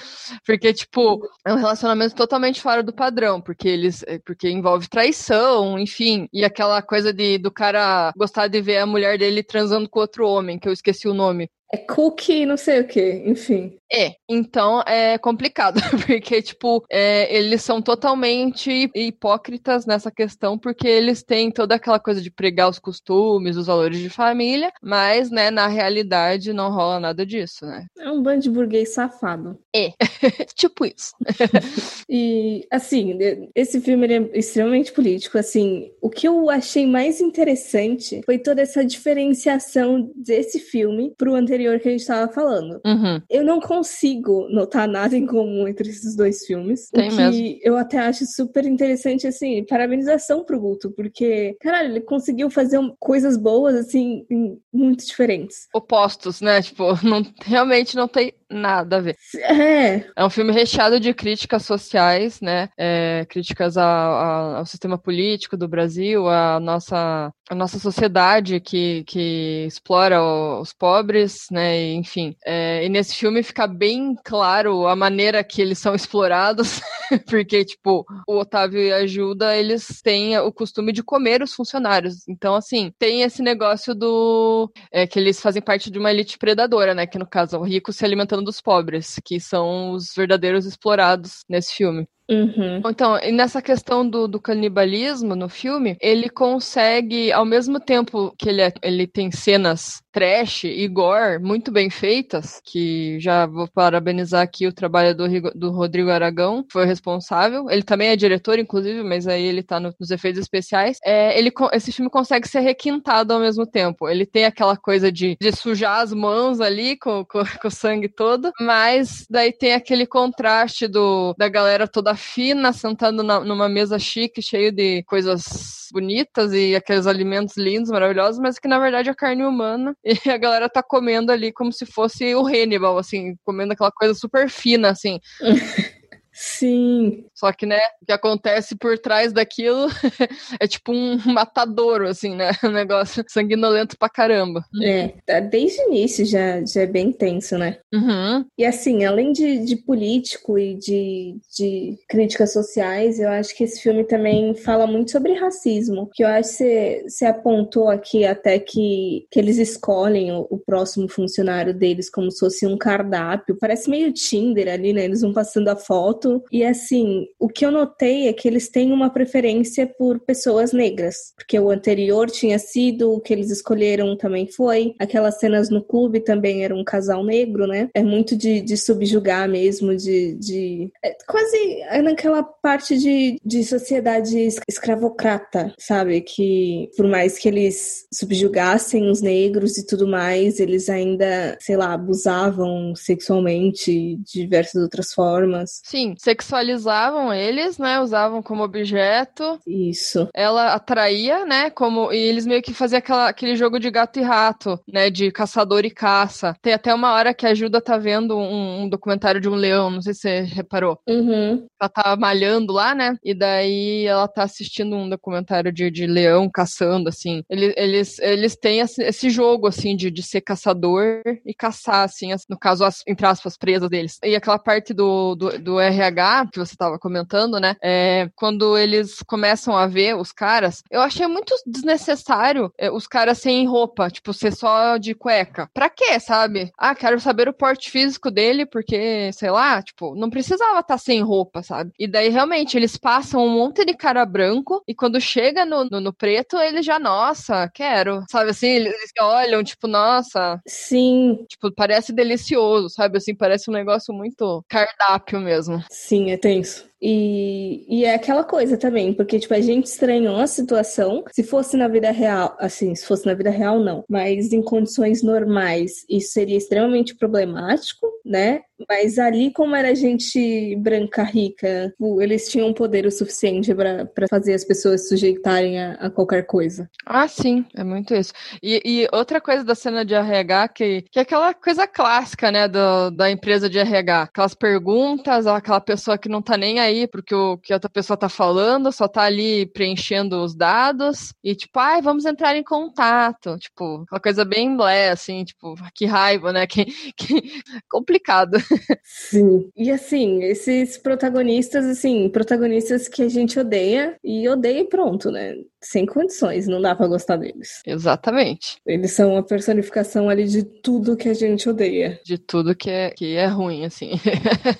Porque, 0.46 0.74
tipo, 0.74 1.22
é 1.46 1.54
um 1.54 1.58
relacionamento 1.58 2.16
totalmente 2.16 2.62
fora 2.62 2.84
do 2.84 2.94
padrão, 2.94 3.42
porque 3.42 3.68
eles. 3.68 4.04
É, 4.08 4.20
porque 4.20 4.50
envolve 4.50 4.88
traição, 4.88 5.78
enfim. 5.78 6.28
E 6.34 6.44
aquela 6.44 6.82
coisa 6.82 7.14
de 7.14 7.38
do 7.38 7.52
cara 7.52 8.12
gostar 8.16 8.48
de 8.48 8.62
ver 8.62 8.78
a 8.78 8.86
mulher 8.86 9.18
dele 9.18 9.44
transando 9.44 9.90
com 9.90 10.00
outro 10.00 10.28
homem, 10.28 10.60
que 10.60 10.68
eu 10.68 10.74
esqueci 10.74 11.08
o 11.08 11.14
nome. 11.14 11.50
É 11.74 11.78
cookie, 11.78 12.46
não 12.46 12.58
sei 12.58 12.82
o 12.82 12.88
que, 12.88 13.24
enfim. 13.26 13.78
É, 13.94 14.16
então 14.30 14.82
é 14.88 15.18
complicado, 15.18 15.80
porque, 16.06 16.42
tipo, 16.42 16.84
é, 16.90 17.34
eles 17.36 17.62
são 17.62 17.82
totalmente 17.82 18.90
hipócritas 18.96 19.86
nessa 19.86 20.10
questão, 20.10 20.58
porque 20.58 20.88
eles 20.88 21.24
têm 21.24 21.52
toda 21.52 21.76
aquela 21.76 22.00
coisa 22.00 22.22
de 22.22 22.32
pregar 22.32 22.70
os 22.70 22.80
costumes, 22.80 23.58
os 23.58 23.68
valores 23.68 24.00
de 24.00 24.10
família, 24.10 24.72
mas, 24.82 25.30
né, 25.30 25.50
na 25.50 25.68
realidade 25.68 26.54
não 26.54 26.72
rola 26.72 27.00
nada 27.00 27.26
disso, 27.26 27.66
né? 27.66 27.86
É 28.00 28.10
um 28.10 28.22
bando 28.22 28.42
de 28.42 28.50
burguês 28.50 28.94
safado. 28.94 29.58
É, 29.74 29.92
tipo 30.56 30.86
isso. 30.86 31.14
e, 32.10 32.66
assim, 32.72 33.18
esse 33.56 33.80
filme 33.82 34.08
é 34.08 34.40
extremamente 34.40 34.92
político, 34.92 35.38
assim, 35.38 35.92
o 36.02 36.10
que 36.10 36.28
eu 36.28 36.50
achei 36.50 36.86
mais 36.86 37.20
interessante 37.22 38.22
foi 38.26 38.38
toda 38.38 38.62
essa 38.62 38.86
diferenciação 38.86 40.12
desse 40.16 40.60
filme 40.60 41.14
pro 41.18 41.36
anterior 41.36 41.61
anterior 41.62 41.80
que 41.80 41.88
a 41.88 41.92
gente 41.92 42.02
estava 42.02 42.32
falando. 42.32 42.82
Uhum. 42.86 43.22
Eu 43.30 43.44
não 43.44 43.60
consigo 43.60 44.48
notar 44.50 44.88
nada 44.88 45.16
em 45.16 45.26
comum 45.26 45.68
entre 45.68 45.90
esses 45.90 46.16
dois 46.16 46.46
filmes. 46.46 46.90
Tem 46.90 47.10
que 47.10 47.16
mesmo. 47.16 47.60
eu 47.62 47.78
até 47.78 48.00
acho 48.00 48.26
super 48.26 48.66
interessante, 48.66 49.28
assim, 49.28 49.64
parabenização 49.66 50.44
pro 50.44 50.60
Guto, 50.60 50.92
porque, 50.92 51.56
caralho, 51.62 51.90
ele 51.90 52.02
conseguiu 52.02 52.50
fazer 52.50 52.80
coisas 53.00 53.38
boas, 53.38 53.76
assim, 53.76 54.26
muito 54.74 55.06
diferentes. 55.06 55.68
Opostos, 55.74 56.42
né? 56.42 56.62
Tipo, 56.62 56.84
não, 57.06 57.26
realmente 57.44 57.96
não 57.96 58.08
tem 58.08 58.34
nada 58.52 58.98
a 58.98 59.02
ver. 59.02 59.18
É. 59.36 60.06
É 60.16 60.26
um 60.26 60.30
filme 60.30 60.52
recheado 60.52 61.00
de 61.00 61.14
críticas 61.14 61.64
sociais, 61.64 62.42
né? 62.42 62.70
É, 62.78 63.26
críticas 63.30 63.78
a, 63.78 63.86
a, 63.86 64.58
ao 64.60 64.66
sistema 64.66 64.98
político 64.98 65.56
do 65.56 65.68
Brasil, 65.68 66.28
a 66.28 66.60
nossa, 66.60 67.32
a 67.50 67.56
nossa 67.56 67.80
sociedade 67.80 68.60
que, 68.60 69.04
que 69.06 69.66
explora 69.68 70.22
os 70.22 70.74
pobres, 70.74 71.48
né? 71.52 71.80
E, 71.80 71.94
enfim. 71.96 72.36
É, 72.46 72.86
e 72.86 72.90
nesse 72.90 73.16
filme 73.16 73.42
fica 73.44 73.66
bem 73.66 74.16
claro 74.24 74.88
a 74.88 74.96
maneira 74.96 75.44
que 75.44 75.62
eles 75.62 75.80
são 75.80 75.96
explorados, 75.96 76.82
porque, 77.30 77.64
tipo, 77.64 78.06
o 78.28 78.38
Otávio 78.38 78.82
e 78.82 78.92
a 78.92 78.98
Ajuda, 78.98 79.56
eles 79.56 80.02
têm 80.02 80.38
o 80.40 80.52
costume 80.52 80.92
de 80.92 81.04
comer 81.04 81.42
os 81.42 81.54
funcionários. 81.54 82.28
Então, 82.28 82.56
assim, 82.56 82.92
tem 83.00 83.22
esse 83.22 83.42
negócio 83.42 83.96
do. 83.96 84.72
É, 84.92 85.08
que 85.08 85.20
eles 85.20 85.40
fazem 85.42 85.62
parte 85.62 85.90
de 85.90 85.98
uma 85.98 86.12
elite 86.12 86.38
predadora, 86.38 86.94
né? 86.94 87.06
Que 87.06 87.18
no 87.18 87.28
caso, 87.28 87.58
o 87.58 87.64
rico 87.64 87.94
se 87.94 88.04
alimentando 88.06 88.41
dos 88.44 88.62
pobres, 88.62 89.16
que 89.24 89.40
são 89.40 89.92
os 89.92 90.14
verdadeiros 90.16 90.66
explorados 90.66 91.44
nesse 91.50 91.74
filme. 91.74 92.08
Uhum. 92.30 92.82
Então, 92.90 93.20
nessa 93.34 93.62
questão 93.62 94.08
do, 94.08 94.28
do, 94.28 94.40
canibalismo 94.40 95.36
no 95.36 95.50
filme, 95.50 95.98
ele 96.00 96.30
consegue, 96.30 97.32
ao 97.32 97.44
mesmo 97.44 97.80
tempo 97.80 98.34
que 98.38 98.48
ele, 98.48 98.62
é, 98.62 98.74
ele 98.82 99.06
tem 99.06 99.30
cenas 99.32 100.02
trash 100.12 100.66
e 100.66 100.88
gore 100.88 101.40
muito 101.40 101.72
bem 101.72 101.90
feitas, 101.90 102.62
que 102.66 103.20
já 103.20 103.46
vou 103.46 103.68
parabenizar 103.68 104.42
aqui 104.42 104.68
o 104.68 104.74
trabalho 104.74 105.16
do, 105.16 105.28
do 105.52 105.72
Rodrigo 105.72 106.10
Aragão, 106.10 106.66
foi 106.72 106.86
responsável. 106.86 107.70
Ele 107.70 107.84
também 107.84 108.10
é 108.10 108.16
diretor, 108.16 108.60
inclusive, 108.60 109.04
mas 109.04 109.28
aí 109.28 109.44
ele 109.44 109.64
tá 109.64 109.80
no, 109.80 109.94
nos 110.00 110.12
efeitos 110.12 110.42
especiais. 110.42 110.98
É, 111.04 111.38
ele, 111.38 111.52
esse 111.74 111.92
filme 111.92 112.10
consegue 112.10 112.48
ser 112.48 112.60
requintado 112.60 113.34
ao 113.34 113.40
mesmo 113.40 113.66
tempo. 113.66 114.08
Ele 114.08 114.26
tem 114.26 114.46
aquela 114.46 114.76
coisa 114.76 115.12
de, 115.12 115.38
de 115.40 115.52
sujar 115.52 116.02
as 116.02 116.14
mãos 116.14 116.60
ali 116.60 116.98
com, 116.98 117.26
com, 117.26 117.44
com 117.62 117.68
o 117.68 117.72
sangue 117.72 118.10
todo, 118.10 118.52
mas 118.60 119.26
daí 119.30 119.52
tem 119.52 119.74
aquele 119.74 120.06
contraste 120.06 120.88
do, 120.88 121.34
da 121.38 121.48
galera 121.48 121.88
toda 121.88 122.11
fina, 122.16 122.74
sentando 122.74 123.24
na, 123.24 123.40
numa 123.40 123.68
mesa 123.70 123.98
chique, 124.00 124.42
cheio 124.42 124.72
de 124.72 125.04
coisas 125.04 125.88
bonitas 125.92 126.54
e 126.54 126.76
aqueles 126.76 127.06
alimentos 127.06 127.58
lindos, 127.58 127.90
maravilhosos, 127.92 128.40
mas 128.40 128.58
que 128.58 128.68
na 128.68 128.80
verdade 128.80 129.10
é 129.10 129.14
carne 129.14 129.46
humana. 129.46 129.96
E 130.26 130.30
a 130.30 130.38
galera 130.38 130.70
tá 130.70 130.84
comendo 130.84 131.32
ali 131.32 131.52
como 131.52 131.72
se 131.72 131.86
fosse 131.86 132.36
o 132.36 132.46
Hannibal, 132.46 132.98
assim, 132.98 133.36
comendo 133.44 133.74
aquela 133.74 133.92
coisa 133.92 134.14
super 134.14 134.50
fina, 134.50 134.90
assim. 134.90 135.20
Sim. 136.34 137.26
Só 137.36 137.52
que, 137.52 137.66
né, 137.66 137.80
o 138.02 138.06
que 138.06 138.12
acontece 138.12 138.76
por 138.76 138.98
trás 138.98 139.34
daquilo 139.34 139.88
é 140.60 140.68
tipo 140.68 140.92
um 140.92 141.18
matadouro, 141.34 142.08
assim, 142.08 142.36
né? 142.36 142.52
Um 142.64 142.72
negócio 142.72 143.24
sanguinolento 143.28 143.98
pra 143.98 144.08
caramba. 144.08 144.64
É, 144.82 145.14
tá, 145.26 145.40
desde 145.40 145.82
o 145.82 145.88
início 145.90 146.26
já, 146.26 146.64
já 146.64 146.82
é 146.82 146.86
bem 146.86 147.12
tenso, 147.12 147.58
né? 147.58 147.80
Uhum. 147.94 148.46
E 148.58 148.64
assim, 148.64 149.04
além 149.04 149.34
de, 149.34 149.58
de 149.66 149.76
político 149.76 150.58
e 150.58 150.76
de, 150.76 151.38
de 151.58 151.98
críticas 152.08 152.54
sociais, 152.54 153.20
eu 153.20 153.30
acho 153.30 153.56
que 153.56 153.64
esse 153.64 153.82
filme 153.82 154.04
também 154.04 154.54
fala 154.56 154.86
muito 154.86 155.12
sobre 155.12 155.34
racismo. 155.34 156.10
Que 156.14 156.24
eu 156.24 156.28
acho 156.28 156.58
que 156.58 157.04
você 157.08 157.26
apontou 157.26 157.90
aqui 157.90 158.26
até 158.26 158.60
que, 158.60 159.26
que 159.30 159.40
eles 159.40 159.58
escolhem 159.58 160.32
o, 160.32 160.48
o 160.50 160.58
próximo 160.60 161.10
funcionário 161.10 161.74
deles 161.74 162.10
como 162.10 162.32
se 162.32 162.40
fosse 162.40 162.66
um 162.66 162.78
cardápio. 162.78 163.58
Parece 163.60 163.90
meio 163.90 164.14
Tinder 164.14 164.72
ali, 164.72 164.94
né? 164.94 165.04
Eles 165.04 165.22
vão 165.22 165.34
passando 165.34 165.68
a 165.68 165.76
foto 165.76 166.21
e 166.52 166.64
assim, 166.64 167.28
o 167.40 167.48
que 167.48 167.66
eu 167.66 167.72
notei 167.72 168.28
é 168.28 168.34
que 168.34 168.48
eles 168.48 168.70
têm 168.70 168.92
uma 168.92 169.10
preferência 169.10 169.88
por 169.88 170.20
pessoas 170.20 170.74
negras, 170.74 171.34
porque 171.36 171.60
o 171.60 171.70
anterior 171.70 172.30
tinha 172.30 172.60
sido, 172.60 173.12
o 173.12 173.20
que 173.20 173.34
eles 173.34 173.50
escolheram 173.50 174.16
também 174.18 174.48
foi. 174.48 174.96
Aquelas 175.00 175.40
cenas 175.40 175.70
no 175.70 175.84
clube 175.84 176.20
também 176.20 176.64
era 176.64 176.76
um 176.76 176.84
casal 176.84 177.24
negro, 177.24 177.68
né? 177.68 177.90
É 177.94 178.04
muito 178.04 178.36
de, 178.36 178.62
de 178.62 178.78
subjugar 178.78 179.48
mesmo, 179.48 179.96
de. 179.96 180.36
de 180.36 180.92
é 181.04 181.16
quase 181.28 181.82
naquela 182.04 182.44
parte 182.44 182.98
de, 182.98 183.38
de 183.44 183.64
sociedade 183.64 184.48
escravocrata, 184.68 185.74
sabe? 185.78 186.22
Que 186.22 186.90
por 186.96 187.08
mais 187.08 187.38
que 187.38 187.48
eles 187.48 188.06
subjugassem 188.14 189.10
os 189.10 189.22
negros 189.22 189.78
e 189.78 189.86
tudo 189.86 190.08
mais, 190.08 190.60
eles 190.60 190.90
ainda, 190.90 191.58
sei 191.60 191.78
lá, 191.78 191.94
abusavam 191.94 192.94
sexualmente 192.96 194.18
de 194.18 194.42
diversas 194.42 194.82
outras 194.82 195.14
formas. 195.14 195.82
Sim, 195.84 196.11
sexualizavam 196.18 197.34
eles, 197.34 197.78
né? 197.78 198.00
Usavam 198.00 198.42
como 198.42 198.64
objeto. 198.64 199.60
Isso. 199.68 200.28
Ela 200.34 200.74
atraía, 200.74 201.46
né? 201.46 201.70
Como 201.70 202.12
e 202.12 202.18
eles 202.18 202.46
meio 202.46 202.62
que 202.62 202.74
faziam 202.74 203.00
aquela, 203.00 203.30
aquele 203.30 203.56
jogo 203.56 203.80
de 203.80 203.90
gato 203.90 204.20
e 204.20 204.24
rato, 204.24 204.80
né? 204.88 205.10
De 205.10 205.32
caçador 205.32 205.86
e 205.86 205.92
caça. 205.92 206.56
Tem 206.62 206.74
até 206.74 206.94
uma 206.94 207.14
hora 207.14 207.34
que 207.34 207.46
a 207.46 207.50
Ajuda 207.50 207.82
tá 207.82 207.98
vendo 207.98 208.38
um, 208.38 208.84
um 208.84 208.90
documentário 208.90 209.42
de 209.42 209.50
um 209.50 209.56
leão, 209.56 209.90
não 209.90 210.02
sei 210.02 210.14
se 210.14 210.22
você 210.22 210.42
reparou. 210.42 211.00
Uhum. 211.08 211.68
Ela 211.80 211.90
tá 211.90 212.16
malhando 212.16 212.74
lá, 212.74 212.94
né? 212.96 213.16
E 213.24 213.34
daí 213.34 214.06
ela 214.06 214.28
tá 214.28 214.44
assistindo 214.44 214.96
um 214.96 215.10
documentário 215.10 215.72
de, 215.72 215.90
de 215.90 216.06
leão 216.06 216.50
caçando, 216.50 217.10
assim. 217.10 217.44
Eles, 217.50 217.74
eles, 217.78 218.20
eles 218.20 218.56
têm 218.56 218.80
esse, 218.80 219.30
jogo, 219.30 219.68
assim, 219.68 219.96
de, 219.96 220.12
de 220.12 220.24
ser 220.24 220.42
caçador 220.42 221.22
e 221.46 221.54
caçar, 221.54 222.04
assim, 222.04 222.30
no 222.50 222.58
caso, 222.58 222.84
as, 222.84 223.02
entre 223.08 223.26
aspas, 223.26 223.58
presas 223.58 223.90
deles. 223.90 224.18
E 224.24 224.36
aquela 224.36 224.60
parte 224.60 224.94
do, 224.94 225.36
do, 225.36 225.60
do 225.60 225.80
RH 226.02 226.48
que 226.52 226.60
você 226.60 226.74
estava 226.74 227.00
comentando, 227.00 227.60
né? 227.60 227.76
É, 227.82 228.30
quando 228.36 228.78
eles 228.78 229.22
começam 229.24 229.76
a 229.78 229.88
ver 229.88 230.16
os 230.16 230.32
caras, 230.32 230.84
eu 230.90 231.02
achei 231.02 231.28
muito 231.28 231.54
desnecessário 231.66 232.72
é, 232.78 232.92
os 232.92 233.08
caras 233.08 233.38
sem 233.40 233.68
roupa, 233.68 234.10
tipo, 234.10 234.34
ser 234.34 234.54
só 234.54 234.98
de 234.98 235.14
cueca. 235.14 235.70
Pra 235.74 235.90
quê, 235.90 236.20
sabe? 236.20 236.72
Ah, 236.78 236.96
quero 236.96 237.20
saber 237.20 237.48
o 237.48 237.54
porte 237.54 237.90
físico 237.90 238.32
dele, 238.32 238.66
porque, 238.66 239.32
sei 239.34 239.50
lá, 239.52 239.82
tipo, 239.82 240.16
não 240.16 240.30
precisava 240.30 240.80
estar 240.80 240.84
tá 240.84 240.98
sem 240.98 241.22
roupa, 241.22 241.64
sabe? 241.64 241.92
E 242.00 242.08
daí, 242.08 242.30
realmente, 242.30 242.78
eles 242.78 242.98
passam 242.98 243.46
um 243.46 243.50
monte 243.50 243.86
de 243.86 243.94
cara 243.94 244.26
branco 244.26 244.84
e 244.88 244.96
quando 244.96 245.20
chega 245.20 245.66
no, 245.66 245.86
no, 245.86 246.00
no 246.00 246.14
preto, 246.14 246.58
eles 246.58 246.86
já, 246.86 247.00
nossa, 247.00 247.70
quero. 247.74 248.24
Sabe 248.30 248.52
assim? 248.52 248.68
Eles 248.68 249.12
olham, 249.20 249.64
tipo, 249.64 249.88
nossa. 249.88 250.60
Sim. 250.68 251.46
Tipo, 251.48 251.72
parece 251.72 252.14
delicioso, 252.14 252.90
sabe? 252.90 253.18
Assim, 253.18 253.36
parece 253.36 253.70
um 253.70 253.74
negócio 253.74 254.14
muito 254.14 254.64
cardápio 254.68 255.40
mesmo. 255.40 255.84
Sim, 255.92 256.32
é 256.32 256.38
tenso. 256.38 256.91
E, 257.02 257.86
e 257.90 258.06
é 258.06 258.14
aquela 258.14 258.44
coisa 258.44 258.78
também, 258.78 259.14
porque, 259.14 259.40
tipo, 259.40 259.54
a 259.54 259.60
gente 259.60 259.88
estranhou 259.88 260.38
a 260.38 260.46
situação. 260.46 261.24
Se 261.32 261.44
fosse 261.44 261.76
na 261.76 261.88
vida 261.88 262.12
real, 262.12 262.56
assim, 262.60 262.94
se 262.94 263.06
fosse 263.06 263.26
na 263.26 263.34
vida 263.34 263.50
real, 263.50 263.80
não. 263.80 264.04
Mas 264.08 264.54
em 264.54 264.62
condições 264.62 265.24
normais, 265.24 266.06
isso 266.08 266.34
seria 266.34 266.58
extremamente 266.58 267.16
problemático, 267.16 268.08
né? 268.24 268.62
Mas 268.90 269.20
ali, 269.20 269.52
como 269.52 269.76
era 269.76 269.96
gente 269.96 270.76
branca 270.78 271.24
rica, 271.24 271.94
eles 272.20 272.50
tinham 272.50 272.74
poder 272.74 273.06
o 273.06 273.12
suficiente 273.12 273.74
para 273.74 274.28
fazer 274.30 274.54
as 274.54 274.64
pessoas 274.64 275.08
sujeitarem 275.08 275.80
a, 275.80 275.94
a, 275.94 276.10
qualquer 276.10 276.46
coisa. 276.46 276.90
Ah, 277.06 277.28
sim, 277.28 277.66
é 277.76 277.84
muito 277.84 278.14
isso. 278.16 278.34
E, 278.62 278.82
e, 278.84 279.08
outra 279.12 279.40
coisa 279.40 279.64
da 279.64 279.76
cena 279.76 280.04
de 280.04 280.16
RH, 280.16 280.68
que, 280.70 281.06
que 281.12 281.20
é 281.20 281.22
aquela 281.22 281.54
coisa 281.54 281.88
clássica, 281.88 282.52
né, 282.52 282.68
do, 282.68 283.12
da 283.12 283.30
empresa 283.30 283.70
de 283.70 283.78
RH. 283.78 284.24
Aquelas 284.24 284.56
perguntas, 284.56 285.46
aquela 285.46 285.82
pessoa 285.82 286.18
que 286.18 286.30
não 286.30 286.42
tá 286.42 286.58
nem 286.58 286.80
aí 286.80 286.91
aí 286.92 287.08
porque 287.08 287.34
o 287.34 287.58
que 287.58 287.74
outra 287.74 287.90
pessoa 287.90 288.18
tá 288.18 288.30
falando, 288.30 288.92
só 288.92 289.08
tá 289.08 289.24
ali 289.24 289.66
preenchendo 289.66 290.44
os 290.44 290.56
dados 290.56 291.34
e 291.44 291.56
tipo, 291.56 291.80
ai, 291.80 292.02
vamos 292.02 292.26
entrar 292.26 292.56
em 292.56 292.64
contato, 292.64 293.58
tipo, 293.58 294.06
uma 294.12 294.20
coisa 294.20 294.46
bem 294.46 294.76
blé, 294.76 295.10
assim, 295.10 295.44
tipo, 295.44 295.76
que 295.96 296.06
raiva, 296.06 296.54
né? 296.54 296.68
Que, 296.68 296.86
que... 297.14 297.64
complicado. 297.90 298.58
Sim. 299.04 299.70
E 299.76 299.92
assim, 299.92 300.44
esses 300.44 300.98
protagonistas, 300.98 301.86
assim, 301.86 302.30
protagonistas 302.30 303.08
que 303.08 303.24
a 303.24 303.30
gente 303.30 303.60
odeia 303.60 304.18
e 304.24 304.48
odeia 304.48 304.82
e 304.82 304.88
pronto, 304.88 305.32
né? 305.32 305.56
Sem 305.84 306.06
condições, 306.06 306.68
não 306.68 306.82
dá 306.82 306.96
para 306.96 307.08
gostar 307.08 307.38
deles. 307.38 307.82
Exatamente. 307.86 308.78
Eles 308.86 309.12
são 309.12 309.36
a 309.36 309.44
personificação 309.44 310.30
ali 310.30 310.46
de 310.46 310.64
tudo 310.64 311.18
que 311.18 311.30
a 311.30 311.34
gente 311.34 311.70
odeia. 311.70 312.20
De 312.24 312.38
tudo 312.38 312.76
que 312.76 312.90
é, 312.90 313.10
que 313.12 313.36
é 313.36 313.48
ruim, 313.48 313.86
assim. 313.86 314.12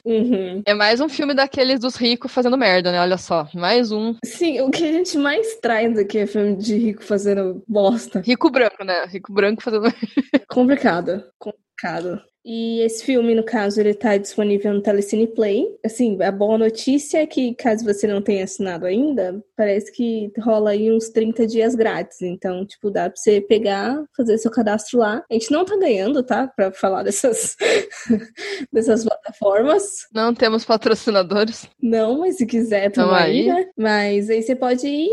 Uhum. 0.06 0.62
É 0.66 0.74
mais 0.74 1.00
um 1.00 1.08
filme 1.08 1.34
daqueles 1.34 1.80
dos 1.80 1.96
ricos 1.96 2.32
fazendo 2.32 2.58
merda, 2.58 2.92
né? 2.92 3.00
Olha 3.00 3.18
só, 3.18 3.48
mais 3.54 3.92
um. 3.92 4.16
Sim, 4.26 4.62
o 4.62 4.70
que 4.70 4.84
a 4.84 4.92
gente 4.92 5.18
mais 5.18 5.56
traz 5.58 5.98
aqui 5.98 6.20
é 6.20 6.28
filme 6.28 6.56
de 6.56 6.76
rico 6.76 7.04
fazendo 7.04 7.64
bosta. 7.68 8.22
Rico 8.22 8.50
branco, 8.50 8.84
né? 8.84 9.06
Rico 9.06 9.32
branco 9.32 9.62
fazendo. 9.62 9.84
Complicado. 10.50 11.24
Complicado. 11.40 12.22
E 12.44 12.82
esse 12.82 13.04
filme, 13.04 13.36
no 13.36 13.44
caso, 13.44 13.80
ele 13.80 13.94
tá 13.94 14.18
disponível 14.18 14.74
no 14.74 14.82
Telecine 14.82 15.28
Play. 15.28 15.68
Assim, 15.86 16.22
a 16.22 16.32
boa 16.32 16.58
notícia 16.58 17.20
é 17.20 17.28
que, 17.28 17.54
caso 17.56 17.86
você 17.86 18.08
não 18.08 18.22
tenha 18.22 18.44
assinado 18.44 18.86
ainda, 18.86 19.44
parece 19.56 19.92
que 19.92 20.32
rola 20.40 20.72
aí 20.72 20.92
uns 20.92 21.10
30 21.10 21.46
dias 21.46 21.76
grátis. 21.76 22.22
Então, 22.22 22.66
tipo, 22.66 22.90
dá 22.90 23.10
pra 23.10 23.16
você 23.16 23.42
pegar, 23.42 24.04
fazer 24.16 24.38
seu 24.38 24.50
cadastro 24.50 25.00
lá. 25.00 25.24
A 25.30 25.34
gente 25.34 25.52
não 25.52 25.64
tá 25.64 25.78
ganhando, 25.78 26.24
tá? 26.24 26.48
Pra 26.48 26.72
falar 26.72 27.04
dessas, 27.04 27.56
dessas 28.74 29.04
plataformas. 29.04 30.08
Não 30.14 30.34
temos 30.34 30.66
patrocinadores. 30.66 31.68
Não, 31.82 32.20
mas 32.20 32.38
se 32.38 32.46
quiser, 32.46 32.92
tamo 32.92 33.12
aí, 33.12 33.48
né? 33.48 33.70
Mas 33.78 34.30
aí 34.30 34.42
você 34.42 34.56
pode 34.56 34.88
ir 34.88 35.12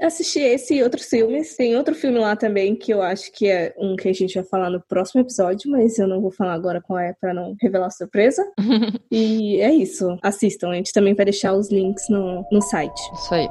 assistir 0.00 0.40
esse 0.40 0.74
e 0.74 0.82
outros 0.82 1.06
filmes. 1.06 1.56
Tem 1.56 1.76
outro 1.76 1.94
filme 1.94 2.18
lá 2.18 2.34
também 2.34 2.74
que 2.74 2.92
eu 2.92 3.00
acho 3.00 3.30
que 3.32 3.46
é 3.46 3.74
um 3.78 3.94
que 3.94 4.08
a 4.08 4.12
gente 4.12 4.34
vai 4.34 4.44
falar 4.44 4.70
no 4.70 4.80
próximo 4.80 5.20
episódio, 5.20 5.70
mas 5.70 5.98
eu 5.98 6.08
não 6.08 6.20
vou 6.20 6.32
falar 6.32 6.58
agora 6.64 6.80
qual 6.80 6.98
é 6.98 7.12
para 7.12 7.34
não 7.34 7.54
revelar 7.60 7.90
surpresa. 7.90 8.42
e 9.10 9.60
é 9.60 9.72
isso. 9.72 10.18
Assistam. 10.22 10.70
A 10.70 10.74
gente 10.74 10.92
também 10.92 11.14
vai 11.14 11.26
deixar 11.26 11.52
os 11.52 11.70
links 11.70 12.08
no, 12.08 12.44
no 12.50 12.62
site. 12.62 13.00
Isso 13.12 13.34
aí. 13.34 13.48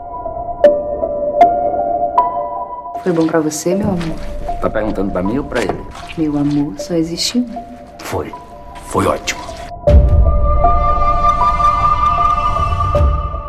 Foi 3.03 3.11
bom 3.11 3.27
para 3.27 3.39
você, 3.39 3.75
meu 3.75 3.89
amor? 3.89 4.59
Tá 4.61 4.69
perguntando 4.69 5.11
para 5.11 5.21
mim 5.21 5.37
ou 5.37 5.43
para 5.43 5.61
ele? 5.61 5.85
Meu 6.17 6.37
amor, 6.37 6.79
só 6.79 6.95
existe 6.95 7.37
um. 7.37 7.45
Foi. 7.99 8.33
Foi 8.85 9.05
ótimo. 9.05 9.41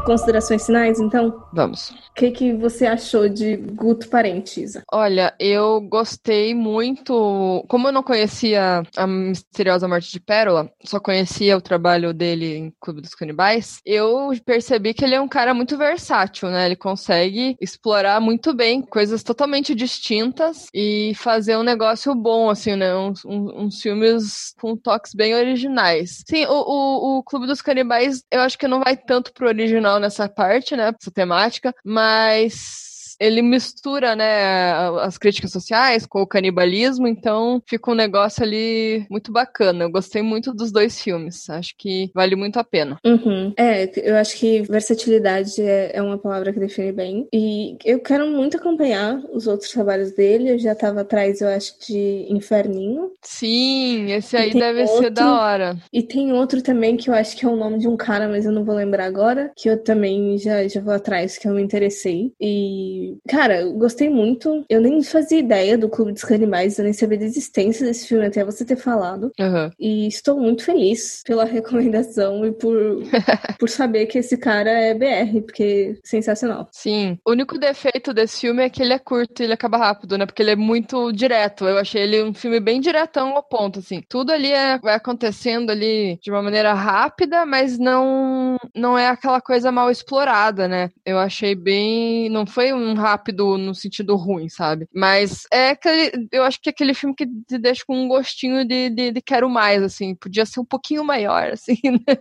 Considerações 0.05 0.67
finais, 0.67 1.01
então? 1.01 1.43
Vamos. 1.53 1.95
O 2.15 2.17
que, 2.17 2.31
que 2.31 2.53
você 2.53 2.87
achou 2.87 3.29
de 3.29 3.57
Guto 3.57 4.09
Parente, 4.09 4.63
Isa? 4.63 4.85
Olha, 4.93 5.35
eu 5.37 5.81
gostei 5.81 6.55
muito. 6.55 7.65
Como 7.69 7.89
eu 7.89 7.93
não 7.93 8.05
conhecia 8.05 8.85
a 8.97 9.05
misteriosa 9.05 9.89
morte 9.89 10.13
de 10.13 10.21
Pérola, 10.21 10.71
só 10.85 11.01
conhecia 11.01 11.57
o 11.57 11.61
trabalho 11.61 12.15
dele 12.15 12.55
em 12.55 12.75
Clube 12.81 13.01
dos 13.01 13.17
Canibais, 13.17 13.81
eu 13.85 14.31
percebi 14.47 14.95
que 14.95 15.05
ele 15.05 15.17
é 15.17 15.21
um 15.21 15.27
cara 15.27 15.53
muito 15.53 15.77
versátil, 15.77 16.51
né? 16.51 16.67
Ele 16.67 16.77
consegue 16.77 17.57
explorar 17.61 18.21
muito 18.21 18.55
bem 18.55 18.81
coisas 18.81 19.25
totalmente 19.25 19.75
distintas 19.75 20.69
e 20.73 21.15
fazer 21.17 21.57
um 21.57 21.65
negócio 21.65 22.15
bom, 22.15 22.49
assim, 22.49 22.77
né? 22.77 22.95
Uns, 22.95 23.25
uns 23.25 23.83
filmes 23.83 24.55
com 24.61 24.77
toques 24.77 25.15
bem 25.15 25.35
originais. 25.35 26.23
Sim, 26.29 26.47
o, 26.47 26.53
o, 26.53 27.19
o 27.19 27.23
Clube 27.25 27.49
dos 27.49 27.61
Canibais, 27.61 28.23
eu 28.31 28.41
acho 28.41 28.57
que 28.57 28.69
não 28.69 28.85
vai 28.85 28.97
tanto 28.97 29.33
pro 29.33 29.49
original 29.49 29.99
nessa 29.99 30.29
parte, 30.29 30.77
né? 30.77 30.93
Essa 30.97 31.11
temática, 31.11 31.75
mas 31.85 32.04
mas 32.05 32.94
ele 33.21 33.43
mistura, 33.43 34.15
né, 34.17 34.73
as 35.03 35.19
críticas 35.19 35.53
sociais 35.53 36.07
com 36.07 36.23
o 36.23 36.27
canibalismo, 36.27 37.07
então 37.07 37.63
fica 37.67 37.91
um 37.91 37.95
negócio 37.95 38.43
ali 38.43 39.07
muito 39.11 39.33
bacana. 39.33 39.85
Eu 39.85 39.91
gostei 39.91 40.23
muito 40.23 40.53
dos 40.53 40.73
dois 40.73 41.01
filmes. 41.01 41.49
Acho 41.49 41.75
que 41.77 42.11
vale 42.15 42.37
muito 42.37 42.59
a 42.59 42.65
pena. 42.65 42.99
Uhum. 43.05 43.53
É, 43.57 43.91
eu 44.09 44.17
acho 44.17 44.37
que 44.37 44.63
versatilidade 44.63 45.61
é, 45.61 45.93
é, 45.95 46.03
uma 46.03 46.19
palavra 46.19 46.53
que 46.53 46.61
define 46.61 46.93
bem. 46.93 47.29
E 47.33 47.77
eu 47.85 48.01
quero 48.01 48.27
muito 48.29 48.57
acompanhar 48.57 49.21
os 49.33 49.47
outros 49.47 49.71
trabalhos 49.71 50.13
dele. 50.13 50.51
Eu 50.51 50.59
já 50.59 50.75
tava 50.75 51.01
atrás, 51.01 51.41
eu 51.41 51.49
acho, 51.49 51.75
de 51.87 52.27
Inferninho. 52.29 53.13
Sim, 53.23 54.13
esse 54.13 54.37
aí 54.37 54.53
deve 54.53 54.83
outro, 54.83 54.99
ser 54.99 55.11
da 55.11 55.41
hora. 55.41 55.77
E 55.93 56.03
tem 56.03 56.33
outro 56.33 56.63
também 56.63 56.97
que 56.97 57.09
eu 57.09 57.15
acho 57.15 57.37
que 57.37 57.45
é 57.45 57.49
o 57.49 57.57
nome 57.57 57.79
de 57.79 57.89
um 57.89 57.97
cara, 57.97 58.29
mas 58.29 58.45
eu 58.45 58.53
não 58.53 58.65
vou 58.65 58.75
lembrar 58.75 59.05
agora, 59.05 59.53
que 59.57 59.69
eu 59.69 59.83
também 59.83 60.39
já, 60.39 60.67
já 60.67 60.81
vou 60.81 60.95
atrás, 60.95 61.39
que 61.39 61.49
eu 61.49 61.55
me 61.55 61.63
interessei. 61.63 62.33
E 62.41 63.04
cara, 63.29 63.61
eu 63.61 63.73
gostei 63.73 64.09
muito. 64.09 64.65
Eu 64.69 64.81
nem 64.81 65.03
fazia 65.03 65.39
ideia 65.39 65.77
do 65.77 65.89
Clube 65.89 66.13
dos 66.13 66.25
Canibais, 66.25 66.79
eu 66.79 66.85
nem 66.85 66.93
sabia 66.93 67.19
da 67.19 67.25
existência 67.25 67.87
desse 67.87 68.09
filme 68.09 68.27
até 68.27 68.45
você 68.45 68.65
ter 68.65 68.77
falado. 68.77 69.33
Uhum. 69.39 69.71
E 69.79 70.07
estou 70.07 70.39
muito 70.39 70.65
feliz 70.65 71.23
pela 71.27 71.45
recomendação 71.47 72.45
e 72.47 72.53
por, 72.53 73.03
por 73.59 73.69
saber 73.69 74.07
que 74.07 74.19
esse 74.19 74.37
cara 74.37 74.71
é 74.71 74.95
BR, 74.95 75.41
porque 75.43 75.97
é 75.97 76.01
sensacional. 76.07 76.69
Sim. 76.73 77.19
O 77.27 77.33
único 77.33 77.59
defeito 77.59 78.13
desse 78.13 78.41
filme 78.41 78.63
é 78.63 78.71
que 78.71 78.83
ele 78.83 78.93
é 78.93 78.99
curto 78.99 79.41
e 79.41 79.45
ele 79.45 79.53
acaba 79.53 79.79
rápido, 79.79 80.17
né? 80.19 80.27
Porque 80.27 80.43
ele 80.43 80.53
é 80.53 80.57
muito 80.57 81.13
direto. 81.13 81.67
Eu 81.67 81.79
achei 81.79 82.03
ele 82.03 82.23
um 82.23 82.35
filme 82.35 82.61
bem 82.61 82.81
diretão 82.81 83.37
ao 83.37 83.43
ponto, 83.43 83.79
assim. 83.79 84.03
Tudo 84.09 84.33
ali 84.33 84.51
é, 84.51 84.79
vai 84.79 84.95
acontecendo 84.95 85.71
ali 85.71 86.19
de 86.23 86.31
uma 86.31 86.43
maneira 86.43 86.73
rápida, 86.73 87.45
mas 87.45 87.79
não, 87.79 88.57
não 88.75 88.99
é 88.99 89.09
aquela 89.09 89.41
coisa 89.41 89.71
mal 89.71 89.91
explorada, 89.91 90.69
né? 90.69 90.91
Eu 91.05 91.19
achei 91.19 91.55
bem. 91.55 92.29
Não 92.29 92.47
foi 92.47 92.73
um 92.73 92.94
rápido 92.95 93.59
no 93.59 93.75
sentido 93.75 94.17
ruim, 94.17 94.49
sabe? 94.49 94.89
Mas 94.95 95.45
é 95.53 95.71
aquele. 95.71 96.29
Eu 96.33 96.43
acho 96.43 96.61
que 96.61 96.69
é 96.69 96.73
aquele 96.73 96.95
filme 96.95 97.15
que 97.15 97.27
te 97.27 97.59
deixa 97.59 97.85
com 97.87 97.97
um 97.97 98.09
gostinho 98.09 98.67
de, 98.67 98.91
de, 98.91 99.11
de 99.13 99.23
quero 99.23 99.49
mais, 99.49 99.83
assim. 99.83 100.15
Podia 100.15 100.47
ser 100.47 100.61
um 100.61 100.65
pouquinho 100.65 101.05
maior, 101.05 101.51
assim, 101.53 101.79
né? 101.85 102.19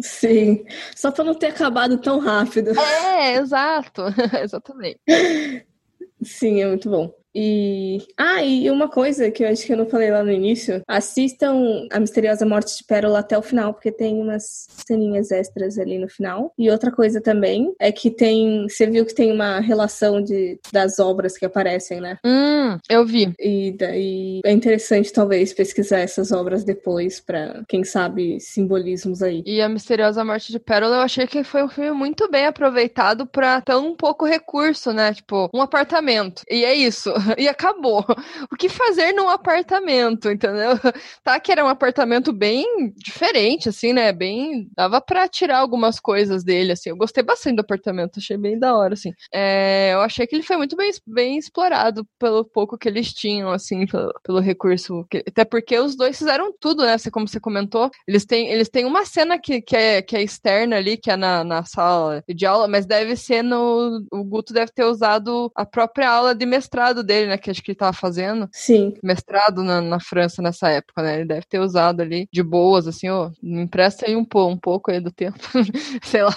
Sim. 0.00 0.64
Só 0.94 1.10
pra 1.10 1.24
não 1.24 1.34
ter 1.34 1.48
acabado 1.48 1.98
tão 1.98 2.18
rápido. 2.18 2.78
É, 2.78 3.34
exato. 3.34 4.02
Exatamente. 4.42 5.00
Sim, 6.22 6.62
é 6.62 6.66
muito 6.66 6.88
bom. 6.88 7.23
E. 7.34 7.98
Ah, 8.16 8.42
e 8.42 8.70
uma 8.70 8.88
coisa 8.88 9.30
que 9.30 9.44
eu 9.44 9.48
acho 9.48 9.66
que 9.66 9.72
eu 9.72 9.76
não 9.76 9.86
falei 9.86 10.10
lá 10.10 10.22
no 10.22 10.30
início: 10.30 10.82
assistam 10.86 11.86
A 11.90 11.98
Misteriosa 11.98 12.46
Morte 12.46 12.76
de 12.78 12.84
Pérola 12.84 13.18
até 13.18 13.36
o 13.36 13.42
final, 13.42 13.74
porque 13.74 13.90
tem 13.90 14.20
umas 14.20 14.66
ceninhas 14.86 15.30
extras 15.30 15.78
ali 15.78 15.98
no 15.98 16.08
final. 16.08 16.52
E 16.56 16.70
outra 16.70 16.92
coisa 16.92 17.20
também 17.20 17.74
é 17.78 17.90
que 17.90 18.10
tem. 18.10 18.66
Você 18.68 18.86
viu 18.86 19.04
que 19.04 19.14
tem 19.14 19.32
uma 19.32 19.60
relação 19.60 20.22
de, 20.22 20.58
das 20.72 20.98
obras 20.98 21.36
que 21.36 21.44
aparecem, 21.44 22.00
né? 22.00 22.18
Hum, 22.24 22.78
eu 22.88 23.04
vi. 23.04 23.32
E 23.38 23.72
daí 23.72 24.40
é 24.44 24.52
interessante, 24.52 25.12
talvez, 25.12 25.52
pesquisar 25.52 26.00
essas 26.00 26.30
obras 26.30 26.64
depois, 26.64 27.20
para 27.20 27.62
quem 27.68 27.82
sabe, 27.84 28.38
simbolismos 28.40 29.22
aí. 29.22 29.42
E 29.44 29.60
A 29.60 29.68
Misteriosa 29.68 30.24
Morte 30.24 30.52
de 30.52 30.58
Pérola, 30.60 30.96
eu 30.96 31.02
achei 31.02 31.26
que 31.26 31.42
foi 31.42 31.64
um 31.64 31.68
filme 31.68 31.90
muito 31.90 32.30
bem 32.30 32.46
aproveitado 32.46 33.26
pra 33.26 33.60
ter 33.60 33.74
um 33.74 33.94
pouco 33.96 34.24
recurso, 34.24 34.92
né? 34.92 35.12
Tipo, 35.12 35.50
um 35.52 35.60
apartamento. 35.60 36.42
E 36.48 36.64
é 36.64 36.74
isso. 36.74 37.12
E 37.38 37.48
acabou. 37.48 38.04
O 38.50 38.56
que 38.56 38.68
fazer 38.68 39.12
num 39.12 39.28
apartamento, 39.28 40.30
entendeu? 40.30 40.72
Tá 41.22 41.40
que 41.40 41.50
era 41.50 41.64
um 41.64 41.68
apartamento 41.68 42.32
bem 42.32 42.92
diferente, 42.96 43.68
assim, 43.68 43.92
né? 43.92 44.12
Bem. 44.12 44.68
Dava 44.76 45.00
pra 45.00 45.26
tirar 45.28 45.58
algumas 45.58 45.98
coisas 45.98 46.44
dele, 46.44 46.72
assim. 46.72 46.90
Eu 46.90 46.96
gostei 46.96 47.22
bastante 47.22 47.56
do 47.56 47.60
apartamento, 47.60 48.18
achei 48.18 48.36
bem 48.36 48.58
da 48.58 48.76
hora, 48.76 48.94
assim. 48.94 49.12
É, 49.32 49.92
eu 49.94 50.00
achei 50.00 50.26
que 50.26 50.34
ele 50.36 50.42
foi 50.42 50.56
muito 50.56 50.76
bem, 50.76 50.90
bem 51.06 51.38
explorado 51.38 52.06
pelo 52.18 52.44
pouco 52.44 52.76
que 52.78 52.88
eles 52.88 53.12
tinham, 53.12 53.50
assim, 53.50 53.86
pelo, 53.86 54.12
pelo 54.22 54.40
recurso. 54.40 55.04
Que, 55.10 55.24
até 55.26 55.44
porque 55.44 55.78
os 55.78 55.96
dois 55.96 56.18
fizeram 56.18 56.52
tudo, 56.60 56.84
né? 56.84 56.96
Como 57.10 57.26
você 57.26 57.40
comentou. 57.40 57.90
Eles 58.06 58.24
têm, 58.24 58.48
eles 58.48 58.68
têm 58.68 58.84
uma 58.84 59.04
cena 59.04 59.38
que, 59.38 59.60
que, 59.62 59.76
é, 59.76 60.02
que 60.02 60.16
é 60.16 60.22
externa 60.22 60.76
ali, 60.76 60.96
que 60.96 61.10
é 61.10 61.16
na, 61.16 61.42
na 61.44 61.64
sala 61.64 62.22
de 62.28 62.46
aula, 62.46 62.68
mas 62.68 62.86
deve 62.86 63.16
ser 63.16 63.42
no. 63.42 64.04
O 64.12 64.24
Guto 64.24 64.52
deve 64.52 64.72
ter 64.72 64.84
usado 64.84 65.50
a 65.54 65.64
própria 65.64 66.10
aula 66.10 66.34
de 66.34 66.44
mestrado 66.46 67.02
dele 67.02 67.13
dele, 67.14 67.28
né? 67.28 67.38
Que 67.38 67.50
acho 67.50 67.62
que 67.62 67.70
ele 67.70 67.78
tava 67.78 67.92
fazendo. 67.92 68.48
Sim. 68.52 68.94
Mestrado 69.02 69.62
na, 69.62 69.80
na 69.80 70.00
França 70.00 70.42
nessa 70.42 70.68
época, 70.68 71.02
né? 71.02 71.16
Ele 71.16 71.24
deve 71.26 71.46
ter 71.46 71.60
usado 71.60 72.00
ali 72.00 72.28
de 72.32 72.42
boas, 72.42 72.86
assim, 72.86 73.08
ó. 73.08 73.30
Me 73.42 73.62
empresta 73.62 74.06
aí 74.06 74.16
um, 74.16 74.26
um 74.34 74.56
pouco 74.56 74.90
aí 74.90 75.00
do 75.00 75.10
tempo. 75.10 75.38
Sei 76.02 76.22
lá. 76.22 76.34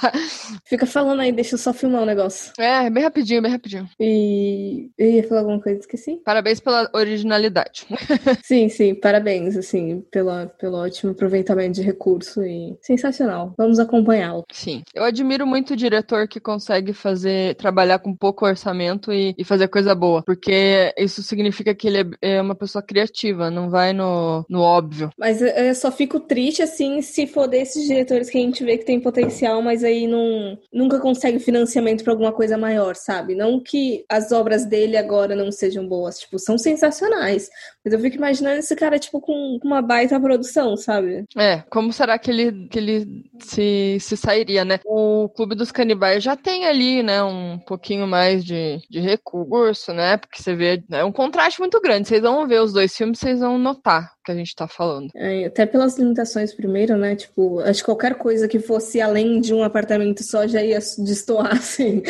Fica 0.66 0.86
falando 0.86 1.22
aí, 1.22 1.32
deixa 1.32 1.56
eu 1.56 1.60
só 1.60 1.74
filmar 1.74 2.02
o 2.02 2.04
um 2.04 2.08
negócio. 2.08 2.54
É, 2.58 2.90
bem 2.90 3.04
rapidinho, 3.04 3.42
bem 3.42 3.52
rapidinho. 3.52 3.90
E. 4.00 4.90
Eu 4.98 5.10
ia 5.10 5.28
falar 5.28 5.42
alguma 5.42 5.62
coisa, 5.62 5.80
esqueci. 5.80 6.22
Parabéns 6.24 6.60
pela 6.60 6.90
originalidade. 6.94 7.88
sim, 8.44 8.70
sim, 8.70 8.94
parabéns, 8.96 9.56
assim, 9.56 10.02
pela, 10.12 10.48
pelo 10.48 10.78
ótimo 10.78 11.12
aproveitamento 11.12 11.74
de 11.74 11.82
recurso 11.82 12.44
e 12.44 12.78
sensacional. 12.82 13.54
Vamos 13.58 13.80
acompanhá-lo. 13.80 14.44
Sim. 14.52 14.84
Eu 14.94 15.04
admiro 15.04 15.46
muito 15.46 15.74
o 15.74 15.76
diretor 15.76 16.28
que 16.28 16.40
consegue 16.40 16.94
fazer, 16.94 17.56
trabalhar 17.56 18.00
com 18.00 18.16
pouco 18.16 18.46
orçamento 18.46 19.12
e, 19.12 19.34
e 19.38 19.44
fazer 19.44 19.68
coisa 19.68 19.96
boa. 19.96 20.24
Porque 20.24 20.67
isso 20.98 21.24
significa 21.24 21.74
que 21.74 21.88
ele 21.88 22.18
é, 22.22 22.36
é 22.38 22.42
uma 22.42 22.56
pessoa 22.56 22.82
criativa, 22.82 23.50
não 23.50 23.70
vai 23.70 23.94
no, 23.94 24.46
no 24.50 24.62
óbvio. 24.62 25.10
Mas 25.18 25.42
eu 25.42 25.76
só 25.76 25.92
fico 25.92 26.20
triste, 26.20 26.62
assim, 26.62 27.02
se 27.02 27.28
for 27.28 27.48
desses 27.48 27.86
diretores 27.86 28.30
que 28.30 28.38
a 28.38 28.42
gente 28.42 28.64
vê 28.64 28.78
que 28.78 28.86
tem 28.86 29.00
potencial, 29.00 29.62
mas 29.62 29.84
aí 29.84 30.08
não, 30.08 30.58
nunca 30.72 31.00
consegue 31.00 31.40
financiamento 31.40 32.04
para 32.04 32.14
alguma 32.14 32.32
coisa 32.32 32.58
maior, 32.58 32.96
sabe? 32.96 33.36
Não 33.36 33.62
que 33.62 34.06
as 34.10 34.32
obras 34.32 34.66
dele 34.66 34.98
agora 34.98 35.36
não 35.36 35.52
sejam 35.52 35.88
boas, 35.88 36.20
tipo, 36.20 36.40
são 36.40 36.58
sensacionais. 36.58 37.50
Mas 37.84 37.94
eu 37.94 38.00
fico 38.00 38.18
imaginando 38.18 38.60
esse 38.60 38.76
cara, 38.76 39.00
tipo, 39.00 39.22
com 39.22 39.60
uma 39.64 39.82
baita 39.82 40.20
produção, 40.20 40.76
sabe? 40.76 41.26
É, 41.38 41.64
como 41.70 41.94
será 41.94 42.18
que 42.18 42.30
ele, 42.30 42.68
que 42.68 42.78
ele 42.78 43.26
se, 43.40 43.98
se 44.00 44.18
sairia, 44.18 44.66
né? 44.66 44.80
O 44.86 45.30
Clube 45.30 45.56
dos 45.56 45.72
Canibais 45.72 46.24
já 46.24 46.36
tem 46.36 46.66
ali, 46.66 47.02
né, 47.02 47.24
um 47.24 47.58
pouquinho 47.60 48.08
mais 48.08 48.44
de, 48.44 48.80
de 48.90 49.00
recurso, 49.00 49.94
né? 49.94 50.18
Porque 50.18 50.42
você 50.42 50.56
vê, 50.58 50.84
é 50.92 51.04
um 51.04 51.12
contraste 51.12 51.60
muito 51.60 51.80
grande. 51.80 52.08
Vocês 52.08 52.22
vão 52.22 52.48
ver 52.48 52.62
os 52.62 52.74
dois 52.74 52.96
filmes, 52.96 53.20
vocês 53.20 53.40
vão 53.40 53.58
notar 53.58 54.18
que 54.28 54.32
a 54.32 54.36
gente 54.36 54.54
tá 54.54 54.68
falando. 54.68 55.10
É, 55.16 55.46
até 55.46 55.66
pelas 55.66 55.98
limitações 55.98 56.54
primeiro, 56.54 56.98
né? 56.98 57.16
Tipo, 57.16 57.62
acho 57.62 57.80
que 57.80 57.86
qualquer 57.86 58.16
coisa 58.16 58.48
que 58.48 58.60
fosse 58.60 59.00
além 59.00 59.40
de 59.40 59.54
um 59.54 59.64
apartamento 59.64 60.22
só 60.22 60.46
já 60.46 60.62
ia 60.62 60.80
destoar, 60.98 61.54
assim. 61.56 62.04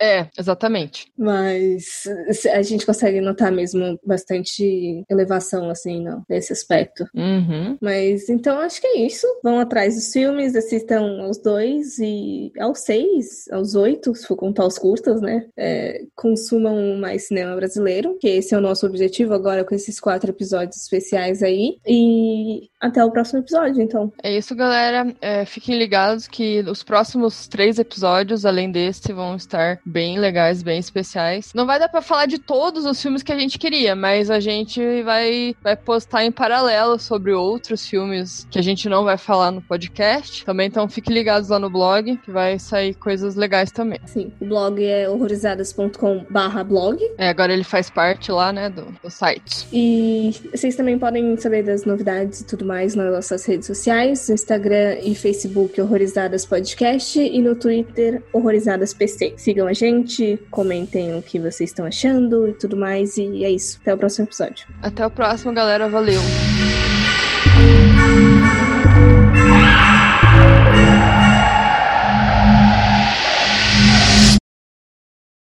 É, 0.00 0.28
exatamente. 0.38 1.10
Mas 1.18 2.04
a 2.52 2.62
gente 2.62 2.86
consegue 2.86 3.20
notar 3.20 3.50
mesmo 3.50 3.98
bastante 4.06 5.04
elevação, 5.10 5.68
assim, 5.68 6.04
não, 6.04 6.22
nesse 6.28 6.52
aspecto. 6.52 7.04
Uhum. 7.12 7.76
Mas 7.80 8.28
então 8.28 8.60
acho 8.60 8.80
que 8.80 8.86
é 8.86 8.98
isso. 9.00 9.26
Vão 9.42 9.58
atrás 9.58 9.96
dos 9.96 10.12
filmes, 10.12 10.54
assistam 10.54 11.20
aos 11.22 11.38
dois 11.38 11.98
e 11.98 12.52
aos 12.60 12.78
seis, 12.80 13.48
aos 13.50 13.74
oito, 13.74 14.14
se 14.14 14.24
for 14.24 14.36
contar 14.36 14.66
os 14.66 14.78
curtas, 14.78 15.20
né? 15.20 15.46
É, 15.56 16.04
consumam 16.14 16.96
mais 16.96 17.26
cinema 17.26 17.56
brasileiro, 17.56 17.85
que 18.20 18.28
esse 18.28 18.54
é 18.54 18.58
o 18.58 18.60
nosso 18.60 18.86
objetivo 18.86 19.34
agora 19.34 19.64
com 19.64 19.74
esses 19.74 19.98
quatro 19.98 20.30
episódios 20.30 20.76
especiais 20.76 21.42
aí 21.42 21.56
aí. 21.56 21.78
E 21.86 22.68
até 22.80 23.04
o 23.04 23.10
próximo 23.10 23.40
episódio, 23.40 23.82
então. 23.82 24.12
É 24.22 24.36
isso, 24.36 24.54
galera. 24.54 25.12
É, 25.20 25.44
fiquem 25.44 25.76
ligados 25.78 26.28
que 26.28 26.60
os 26.60 26.82
próximos 26.82 27.48
três 27.48 27.78
episódios, 27.78 28.44
além 28.44 28.70
desse, 28.70 29.12
vão 29.12 29.34
estar 29.36 29.80
bem 29.84 30.18
legais, 30.18 30.62
bem 30.62 30.78
especiais. 30.78 31.52
Não 31.54 31.66
vai 31.66 31.78
dar 31.78 31.88
para 31.88 32.02
falar 32.02 32.26
de 32.26 32.38
todos 32.38 32.84
os 32.84 33.00
filmes 33.00 33.22
que 33.22 33.32
a 33.32 33.38
gente 33.38 33.58
queria, 33.58 33.96
mas 33.96 34.30
a 34.30 34.38
gente 34.40 35.02
vai, 35.02 35.54
vai 35.62 35.76
postar 35.76 36.24
em 36.24 36.32
paralelo 36.32 36.98
sobre 36.98 37.32
outros 37.32 37.86
filmes 37.86 38.46
que 38.50 38.58
a 38.58 38.62
gente 38.62 38.88
não 38.88 39.04
vai 39.04 39.16
falar 39.16 39.50
no 39.50 39.62
podcast. 39.62 40.44
Também, 40.44 40.66
então, 40.68 40.88
fiquem 40.88 41.14
ligados 41.14 41.48
lá 41.48 41.58
no 41.58 41.70
blog, 41.70 42.16
que 42.18 42.30
vai 42.30 42.58
sair 42.58 42.94
coisas 42.94 43.34
legais 43.34 43.70
também. 43.70 43.98
Sim, 44.04 44.32
o 44.40 44.44
blog 44.44 44.84
é 44.84 45.08
horrorizadas.com/blog. 45.08 46.98
É, 47.18 47.28
agora 47.28 47.52
ele 47.52 47.64
faz 47.66 47.90
parte 47.90 48.30
lá, 48.30 48.52
né, 48.52 48.70
do, 48.70 48.86
do 49.02 49.10
site. 49.10 49.66
E 49.72 50.34
vocês 50.50 50.76
também 50.76 50.98
podem 50.98 51.36
saber 51.36 51.62
das 51.62 51.84
novidades 51.84 52.40
e 52.40 52.46
tudo 52.46 52.64
mais 52.64 52.94
nas 52.94 53.12
nossas 53.12 53.44
redes 53.44 53.66
sociais, 53.66 54.28
no 54.28 54.34
Instagram 54.34 54.98
e 55.02 55.14
Facebook 55.14 55.80
Horrorizadas 55.80 56.44
Podcast 56.46 57.18
e 57.18 57.40
no 57.40 57.54
Twitter 57.54 58.22
Horrorizadas 58.32 58.94
PC. 58.94 59.34
Sigam 59.36 59.66
a 59.66 59.72
gente, 59.72 60.38
comentem 60.50 61.14
o 61.14 61.22
que 61.22 61.38
vocês 61.38 61.70
estão 61.70 61.86
achando 61.86 62.48
e 62.48 62.52
tudo 62.52 62.76
mais. 62.76 63.16
E 63.16 63.44
é 63.44 63.50
isso. 63.50 63.78
Até 63.82 63.94
o 63.94 63.98
próximo 63.98 64.26
episódio. 64.26 64.66
Até 64.82 65.06
o 65.06 65.10
próximo, 65.10 65.52
galera. 65.52 65.88
Valeu! 65.88 66.20